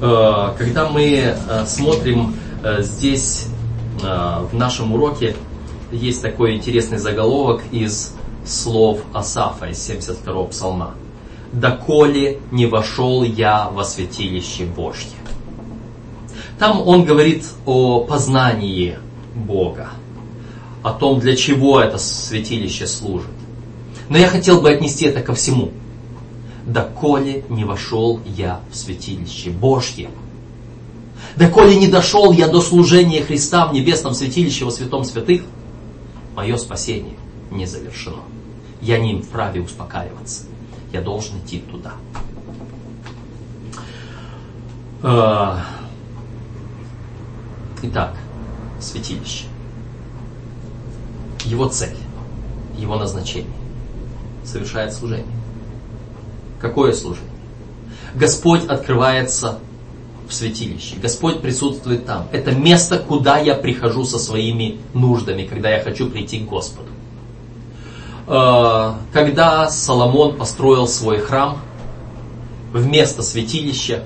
[0.00, 2.34] Э, когда мы э, смотрим
[2.78, 3.46] здесь
[4.00, 5.36] в нашем уроке,
[5.90, 8.14] есть такой интересный заголовок из
[8.46, 10.94] слов Асафа из 72-го псалма.
[11.52, 15.10] «Доколе не вошел я во святилище Божье».
[16.58, 18.98] Там он говорит о познании
[19.34, 19.90] Бога,
[20.82, 23.30] о том, для чего это святилище служит.
[24.08, 25.72] Но я хотел бы отнести это ко всему.
[26.64, 30.08] «Доколе не вошел я в святилище Божье».
[31.36, 35.42] Доколе не дошел я до служения Христа в небесном святилище во святом святых,
[36.34, 37.16] мое спасение
[37.50, 38.22] не завершено.
[38.80, 40.44] Я не вправе успокаиваться.
[40.92, 41.92] Я должен идти туда.
[45.02, 45.64] А,
[47.82, 48.14] итак,
[48.80, 49.44] святилище.
[51.44, 51.96] Его цель,
[52.76, 53.52] его назначение
[54.44, 55.26] совершает служение.
[56.60, 57.30] Какое служение?
[58.14, 59.58] Господь открывается
[60.32, 60.96] святилище.
[61.00, 62.28] Господь присутствует там.
[62.32, 66.88] Это место, куда я прихожу со своими нуждами, когда я хочу прийти к Господу.
[68.26, 71.58] Э, когда Соломон построил свой храм,
[72.72, 74.04] вместо святилища,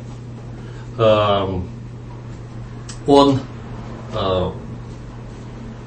[0.98, 1.60] э,
[3.06, 3.38] он
[4.14, 4.50] э,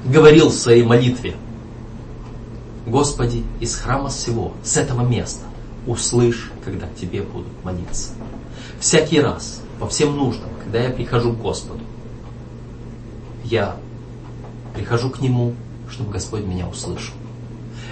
[0.06, 1.36] говорил в своей молитве,
[2.86, 5.44] Господи, из храма всего, с этого места,
[5.86, 8.12] услышь, когда Тебе будут молиться.
[8.80, 11.80] Всякий раз, по всем нуждам, когда я прихожу к Господу,
[13.44, 13.76] я
[14.74, 15.54] прихожу к Нему,
[15.90, 17.14] чтобы Господь меня услышал.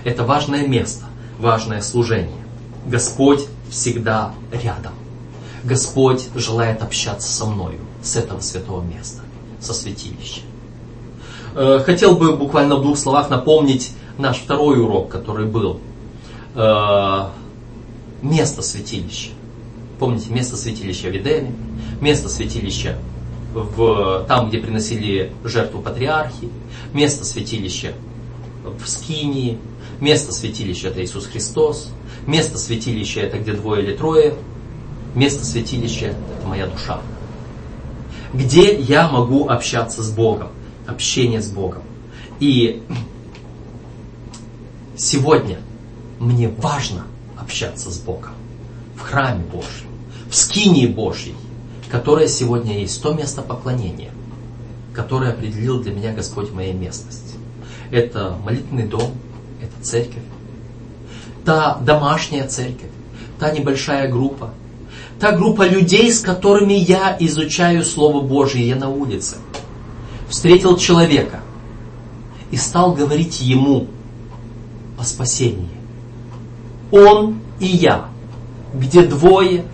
[0.05, 1.07] Это важное место,
[1.39, 2.45] важное служение.
[2.87, 4.93] Господь всегда рядом.
[5.65, 9.23] Господь желает общаться со мною с этого святого места,
[9.59, 10.43] со святилища.
[11.55, 15.81] Э, хотел бы буквально в двух словах напомнить наш второй урок, который был.
[16.55, 17.29] Э,
[18.23, 19.31] место святилища.
[19.99, 21.53] Помните, место святилища в Эдеме,
[22.01, 22.99] место святилища
[23.53, 26.49] в, там, где приносили жертву патриархи,
[26.93, 27.95] место святилища
[28.65, 29.59] в Скинии,
[30.01, 31.91] место святилища это Иисус Христос,
[32.27, 34.35] место святилища это где двое или трое,
[35.15, 37.01] место святилища это моя душа.
[38.33, 40.49] Где я могу общаться с Богом,
[40.87, 41.83] общение с Богом.
[42.41, 42.83] И
[44.97, 45.59] сегодня
[46.19, 48.33] мне важно общаться с Богом.
[48.97, 49.89] В храме Божьем,
[50.29, 51.35] в скинии Божьей,
[51.91, 54.11] которая сегодня есть то место поклонения,
[54.93, 57.37] которое определил для меня Господь в моей местности.
[57.91, 59.13] Это молитвенный дом,
[59.63, 60.23] это церковь,
[61.45, 62.91] та домашняя церковь,
[63.39, 64.51] та небольшая группа,
[65.19, 69.37] та группа людей, с которыми я изучаю Слово Божье, я на улице.
[70.29, 71.41] Встретил человека
[72.51, 73.87] и стал говорить ему
[74.99, 75.71] о спасении.
[76.91, 78.09] Он и я,
[78.75, 79.65] где двое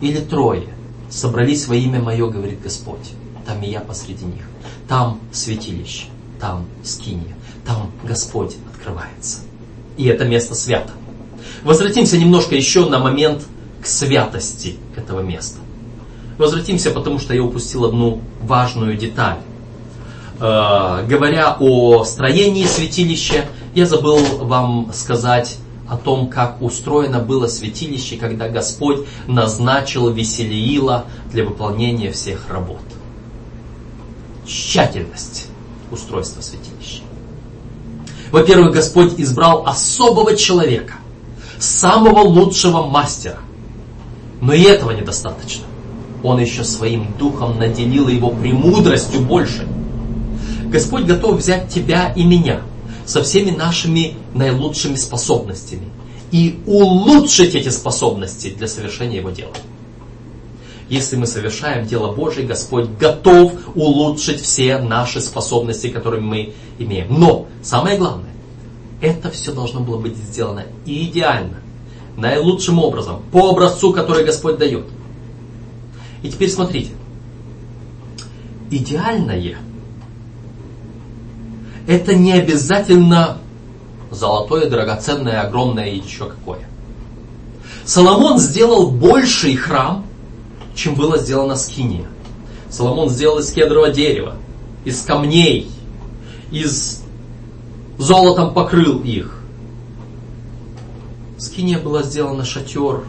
[0.00, 0.75] или трое
[1.16, 3.12] собрались во имя Мое, говорит Господь,
[3.46, 4.42] там и я посреди них.
[4.86, 6.06] Там святилище,
[6.38, 9.40] там скиния, там Господь открывается.
[9.96, 10.92] И это место свято.
[11.64, 13.44] Возвратимся немножко еще на момент
[13.82, 15.58] к святости этого места.
[16.36, 19.38] Возвратимся, потому что я упустил одну важную деталь.
[20.38, 25.56] Э, говоря о строении святилища, я забыл вам сказать
[25.88, 32.80] о том, как устроено было святилище, когда Господь назначил Веселиила для выполнения всех работ.
[34.46, 35.46] Тщательность
[35.90, 37.02] устройства святилища.
[38.32, 40.94] Во-первых, Господь избрал особого человека,
[41.58, 43.38] самого лучшего мастера.
[44.40, 45.64] Но и этого недостаточно.
[46.22, 49.66] Он еще своим духом наделил его премудростью больше.
[50.64, 52.62] Господь готов взять тебя и меня
[53.06, 55.88] со всеми нашими наилучшими способностями
[56.32, 59.52] и улучшить эти способности для совершения Его дела.
[60.88, 67.18] Если мы совершаем дело Божие, Господь готов улучшить все наши способности, которые мы имеем.
[67.18, 68.30] Но самое главное,
[69.00, 71.58] это все должно было быть сделано идеально,
[72.16, 74.86] наилучшим образом, по образцу, который Господь дает.
[76.22, 76.92] И теперь смотрите.
[78.70, 79.58] Идеальное–
[81.86, 83.38] это не обязательно
[84.10, 86.60] золотое, драгоценное, огромное и еще какое.
[87.84, 90.04] Соломон сделал больший храм,
[90.74, 92.06] чем было сделано с Киния.
[92.70, 94.36] Соломон сделал из кедрового дерева.
[94.84, 95.68] из камней,
[96.52, 97.02] из
[97.98, 99.40] золотом покрыл их.
[101.38, 103.02] Скиния была сделана шатер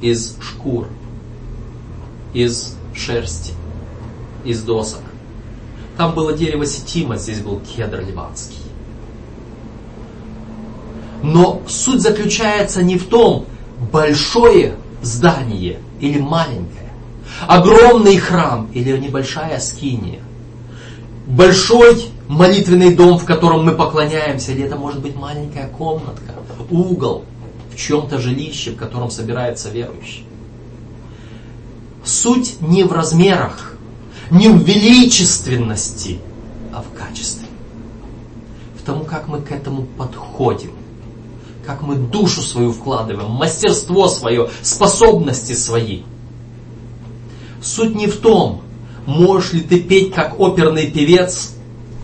[0.00, 0.86] из шкур,
[2.32, 3.52] из шерсти,
[4.44, 5.02] из досок.
[5.98, 8.62] Там было дерево сетима, здесь был кедр ливанский.
[11.24, 13.46] Но суть заключается не в том,
[13.90, 16.92] большое здание или маленькое,
[17.48, 20.20] огромный храм или небольшая скиния,
[21.26, 26.32] большой молитвенный дом, в котором мы поклоняемся, или это может быть маленькая комнатка,
[26.70, 27.24] угол
[27.72, 30.24] в чем-то жилище, в котором собирается верующий.
[32.04, 33.77] Суть не в размерах,
[34.30, 36.18] не в величественности,
[36.72, 37.46] а в качестве.
[38.80, 40.72] В том, как мы к этому подходим
[41.68, 46.00] как мы душу свою вкладываем, мастерство свое, способности свои.
[47.60, 48.62] Суть не в том,
[49.04, 51.52] можешь ли ты петь как оперный певец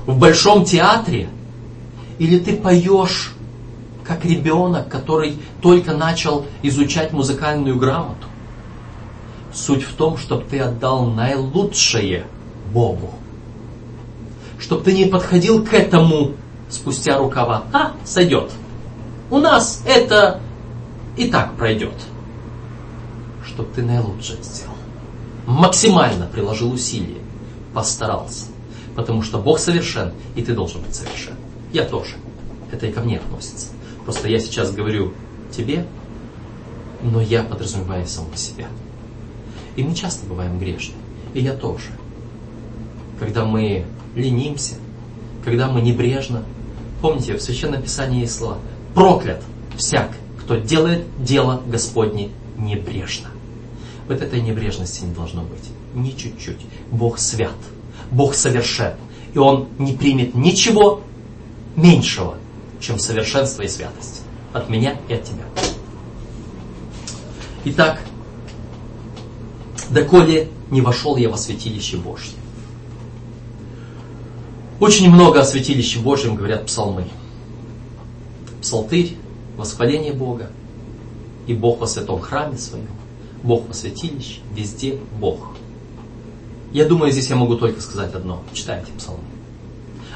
[0.04, 1.30] в большом театре,
[2.18, 3.32] или ты поешь
[4.06, 8.26] как ребенок, который только начал изучать музыкальную грамоту.
[9.54, 12.26] Суть в том, чтобы ты отдал наилучшее
[12.72, 13.10] Богу.
[14.58, 16.32] Чтобы ты не подходил к этому
[16.68, 17.64] спустя рукава.
[17.72, 18.50] А, сойдет.
[19.30, 20.40] У нас это
[21.16, 21.94] и так пройдет.
[23.46, 24.74] Чтоб ты наилучшее сделал.
[25.46, 27.20] Максимально приложил усилия.
[27.72, 28.46] Постарался.
[28.96, 31.34] Потому что Бог совершен, и ты должен быть совершен.
[31.72, 32.16] Я тоже.
[32.72, 33.68] Это и ко мне относится.
[34.04, 35.12] Просто я сейчас говорю
[35.50, 35.86] тебе,
[37.02, 38.66] но я подразумеваю самого себя.
[39.76, 40.94] И мы часто бываем грешны.
[41.34, 41.90] И я тоже.
[43.18, 44.76] Когда мы ленимся,
[45.44, 46.42] когда мы небрежно.
[47.00, 48.58] Помните, в Священном Писании есть слова
[48.94, 49.42] проклят
[49.76, 53.28] всяк, кто делает дело Господне небрежно.
[54.08, 55.70] Вот этой небрежности не должно быть.
[55.94, 56.60] Ни чуть-чуть.
[56.90, 57.54] Бог свят.
[58.10, 58.94] Бог совершен.
[59.32, 61.00] И Он не примет ничего
[61.76, 62.36] меньшего,
[62.80, 64.22] чем совершенство и святость.
[64.52, 65.44] От меня и от тебя.
[67.64, 68.00] Итак,
[69.94, 72.34] доколе не вошел я во святилище Божье.
[74.80, 77.06] Очень много о святилище Божьем говорят псалмы
[78.60, 79.16] псалтырь,
[79.56, 80.50] восхваление Бога.
[81.46, 82.88] И Бог во святом храме своем,
[83.42, 85.50] Бог во святилище, везде Бог.
[86.72, 88.42] Я думаю, здесь я могу только сказать одно.
[88.52, 89.22] Читайте псалмы.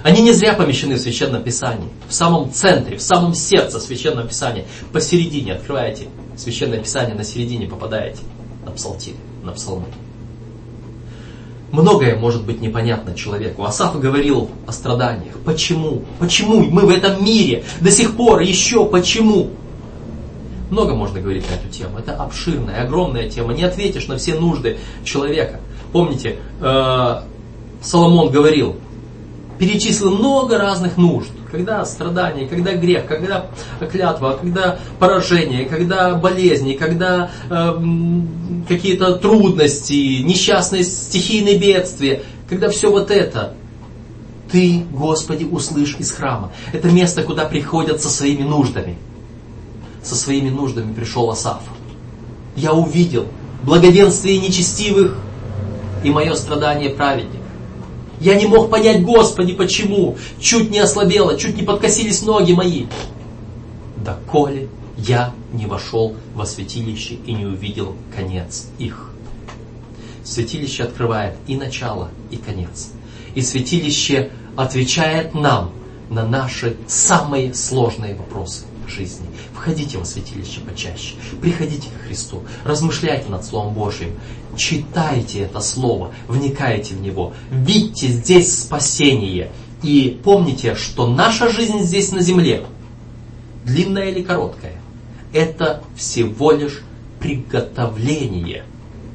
[0.03, 1.89] Они не зря помещены в Священном Писании.
[2.09, 4.65] В самом центре, в самом сердце Священного Писания.
[4.93, 8.21] Посередине открываете Священное Писание, на середине попадаете
[8.65, 9.17] на псалтирь,
[9.49, 9.87] на псалмы.
[11.71, 13.65] Многое может быть непонятно человеку.
[13.65, 15.35] Асаф говорил о страданиях.
[15.45, 16.03] Почему?
[16.19, 19.51] Почему мы в этом мире до сих пор еще почему?
[20.71, 21.99] Много можно говорить на эту тему.
[21.99, 23.53] Это обширная, огромная тема.
[23.55, 25.61] Не ответишь на все нужды человека.
[25.93, 27.23] Помните, э,
[27.83, 28.77] Соломон говорил,
[29.59, 31.31] перечислил много разных нужд.
[31.51, 33.47] Когда страдания, когда грех, когда
[33.91, 37.81] клятва, когда поражение, когда болезни, когда э,
[38.69, 43.55] какие-то трудности, несчастные стихийные бедствия, когда все вот это,
[44.51, 46.53] ты, Господи, услышь из храма.
[46.73, 48.97] Это место, куда приходят со своими нуждами.
[50.03, 51.63] Со своими нуждами пришел Асаф.
[52.57, 53.27] Я увидел
[53.63, 55.17] благоденствие нечестивых
[56.03, 57.38] и мое страдание праведник.
[58.21, 60.17] Я не мог понять, Господи, почему.
[60.41, 62.87] Чуть не ослабело, чуть не подкосились ноги мои.
[63.97, 69.11] Да коли я не вошел во святилище и не увидел конец их.
[70.25, 72.91] Святилище открывает и начало, и конец.
[73.35, 75.71] И святилище отвечает нам
[76.11, 79.27] на наши самые сложные вопросы жизни.
[79.55, 84.13] Входите во святилище почаще, приходите к Христу, размышляйте над Словом Божьим,
[84.59, 89.51] читайте это Слово, вникайте в него, видите здесь спасение.
[89.83, 92.65] И помните, что наша жизнь здесь на земле,
[93.65, 94.75] длинная или короткая,
[95.33, 96.83] это всего лишь
[97.21, 98.65] приготовление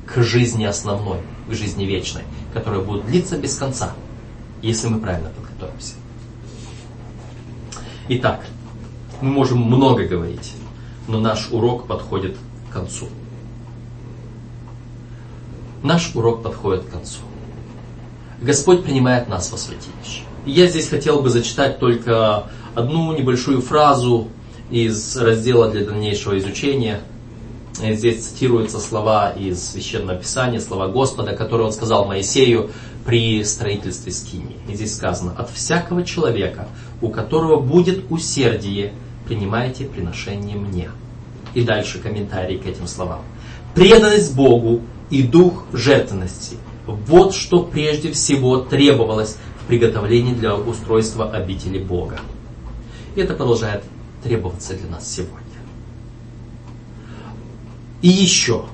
[0.06, 1.20] к жизни основной,
[1.50, 2.24] к жизни вечной,
[2.54, 3.94] которая будет длиться без конца,
[4.62, 5.96] если мы правильно подготовимся.
[8.10, 8.46] Итак,
[9.22, 10.54] мы можем много говорить,
[11.08, 12.38] но наш урок подходит
[12.70, 13.08] к концу.
[15.84, 17.19] Наш урок подходит к концу.
[18.41, 20.23] Господь принимает нас во святилище.
[20.45, 24.29] Я здесь хотел бы зачитать только одну небольшую фразу
[24.69, 27.01] из раздела для дальнейшего изучения.
[27.81, 32.71] Здесь цитируются слова из Священного Писания, слова Господа, которые Он сказал Моисею
[33.05, 34.57] при строительстве скинии.
[34.69, 36.67] И здесь сказано, от всякого человека,
[37.01, 38.93] у которого будет усердие
[39.25, 40.91] принимайте приношение мне.
[41.53, 43.21] И дальше комментарий к этим словам.
[43.75, 44.81] Преданность Богу
[45.14, 46.57] и дух жертвенности
[46.88, 52.20] Вот что прежде всего требовалось в приготовлении для устройства обители Бога.
[53.16, 53.84] И это продолжает
[54.24, 55.38] требоваться для нас сегодня.
[58.01, 58.66] И еще.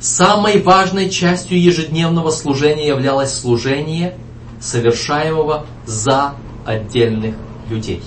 [0.00, 4.16] Самой важной частью ежедневного служения являлось служение,
[4.60, 6.34] совершаемого за
[6.64, 7.34] отдельных
[7.68, 8.02] людей.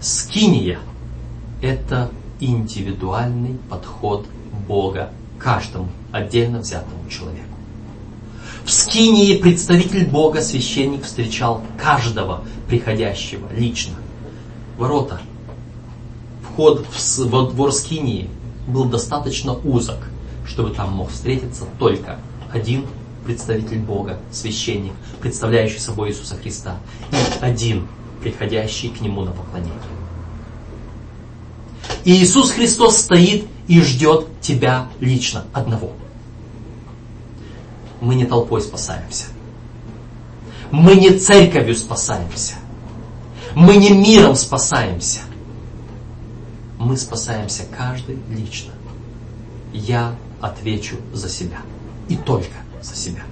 [0.00, 0.78] Скиния–
[1.60, 4.26] это индивидуальный подход
[4.68, 5.10] Бога
[5.44, 7.44] каждому отдельно взятому человеку.
[8.64, 13.94] В Скинии представитель Бога, священник, встречал каждого приходящего лично.
[14.78, 15.20] Ворота,
[16.42, 18.30] вход в, во двор Скинии
[18.66, 19.98] был достаточно узок,
[20.46, 22.18] чтобы там мог встретиться только
[22.50, 22.86] один
[23.26, 26.78] представитель Бога, священник, представляющий собой Иисуса Христа,
[27.12, 27.86] и один,
[28.22, 29.74] приходящий к Нему на поклонение.
[32.04, 35.92] И Иисус Христос стоит и ждет тебя лично одного.
[38.00, 39.26] Мы не толпой спасаемся.
[40.70, 42.54] Мы не церковью спасаемся.
[43.54, 45.20] Мы не миром спасаемся.
[46.78, 48.72] Мы спасаемся каждый лично.
[49.72, 51.58] Я отвечу за себя.
[52.08, 53.22] И только за себя.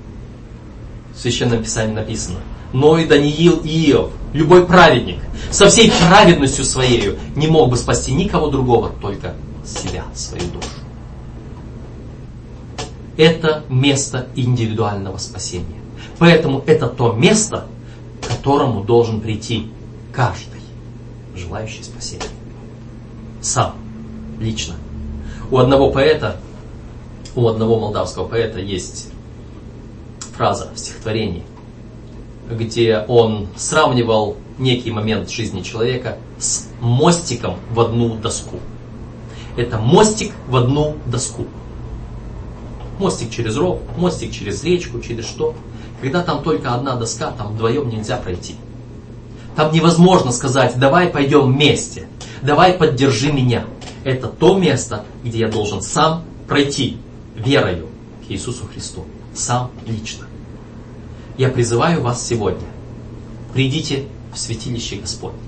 [1.14, 2.38] В Священном Писании написано,
[2.72, 5.18] но и Даниил и Иов, любой праведник,
[5.50, 10.68] со всей праведностью своей не мог бы спасти никого другого, только себя, свою душу.
[13.16, 15.80] Это место индивидуального спасения.
[16.18, 17.66] Поэтому это то место,
[18.20, 19.70] к которому должен прийти
[20.12, 20.60] каждый,
[21.36, 22.24] желающий спасения.
[23.40, 23.74] Сам,
[24.40, 24.74] лично.
[25.50, 26.36] У одного поэта,
[27.34, 29.08] у одного молдавского поэта есть
[30.34, 31.42] фраза в стихотворении,
[32.50, 38.58] где он сравнивал некий момент жизни человека с мостиком в одну доску.
[39.56, 41.46] Это мостик в одну доску.
[42.98, 45.54] Мостик через ров, мостик через речку, через что.
[46.00, 48.56] Когда там только одна доска, там вдвоем нельзя пройти.
[49.56, 52.08] Там невозможно сказать, давай пойдем вместе,
[52.42, 53.64] давай поддержи меня.
[54.04, 56.96] Это то место, где я должен сам пройти
[57.36, 57.88] верою
[58.26, 59.04] к Иисусу Христу.
[59.34, 60.26] Сам лично.
[61.38, 62.66] Я призываю вас сегодня.
[63.52, 65.38] Придите в святилище Господне.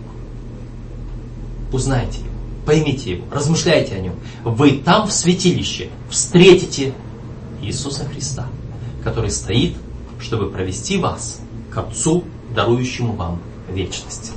[1.73, 2.34] Узнайте его,
[2.65, 4.15] поймите его, размышляйте о нем.
[4.45, 6.93] Вы там в святилище встретите
[7.63, 8.47] Иисуса Христа,
[9.03, 9.77] который стоит,
[10.21, 11.41] чтобы провести вас
[11.71, 14.33] к Отцу, дарующему вам вечность.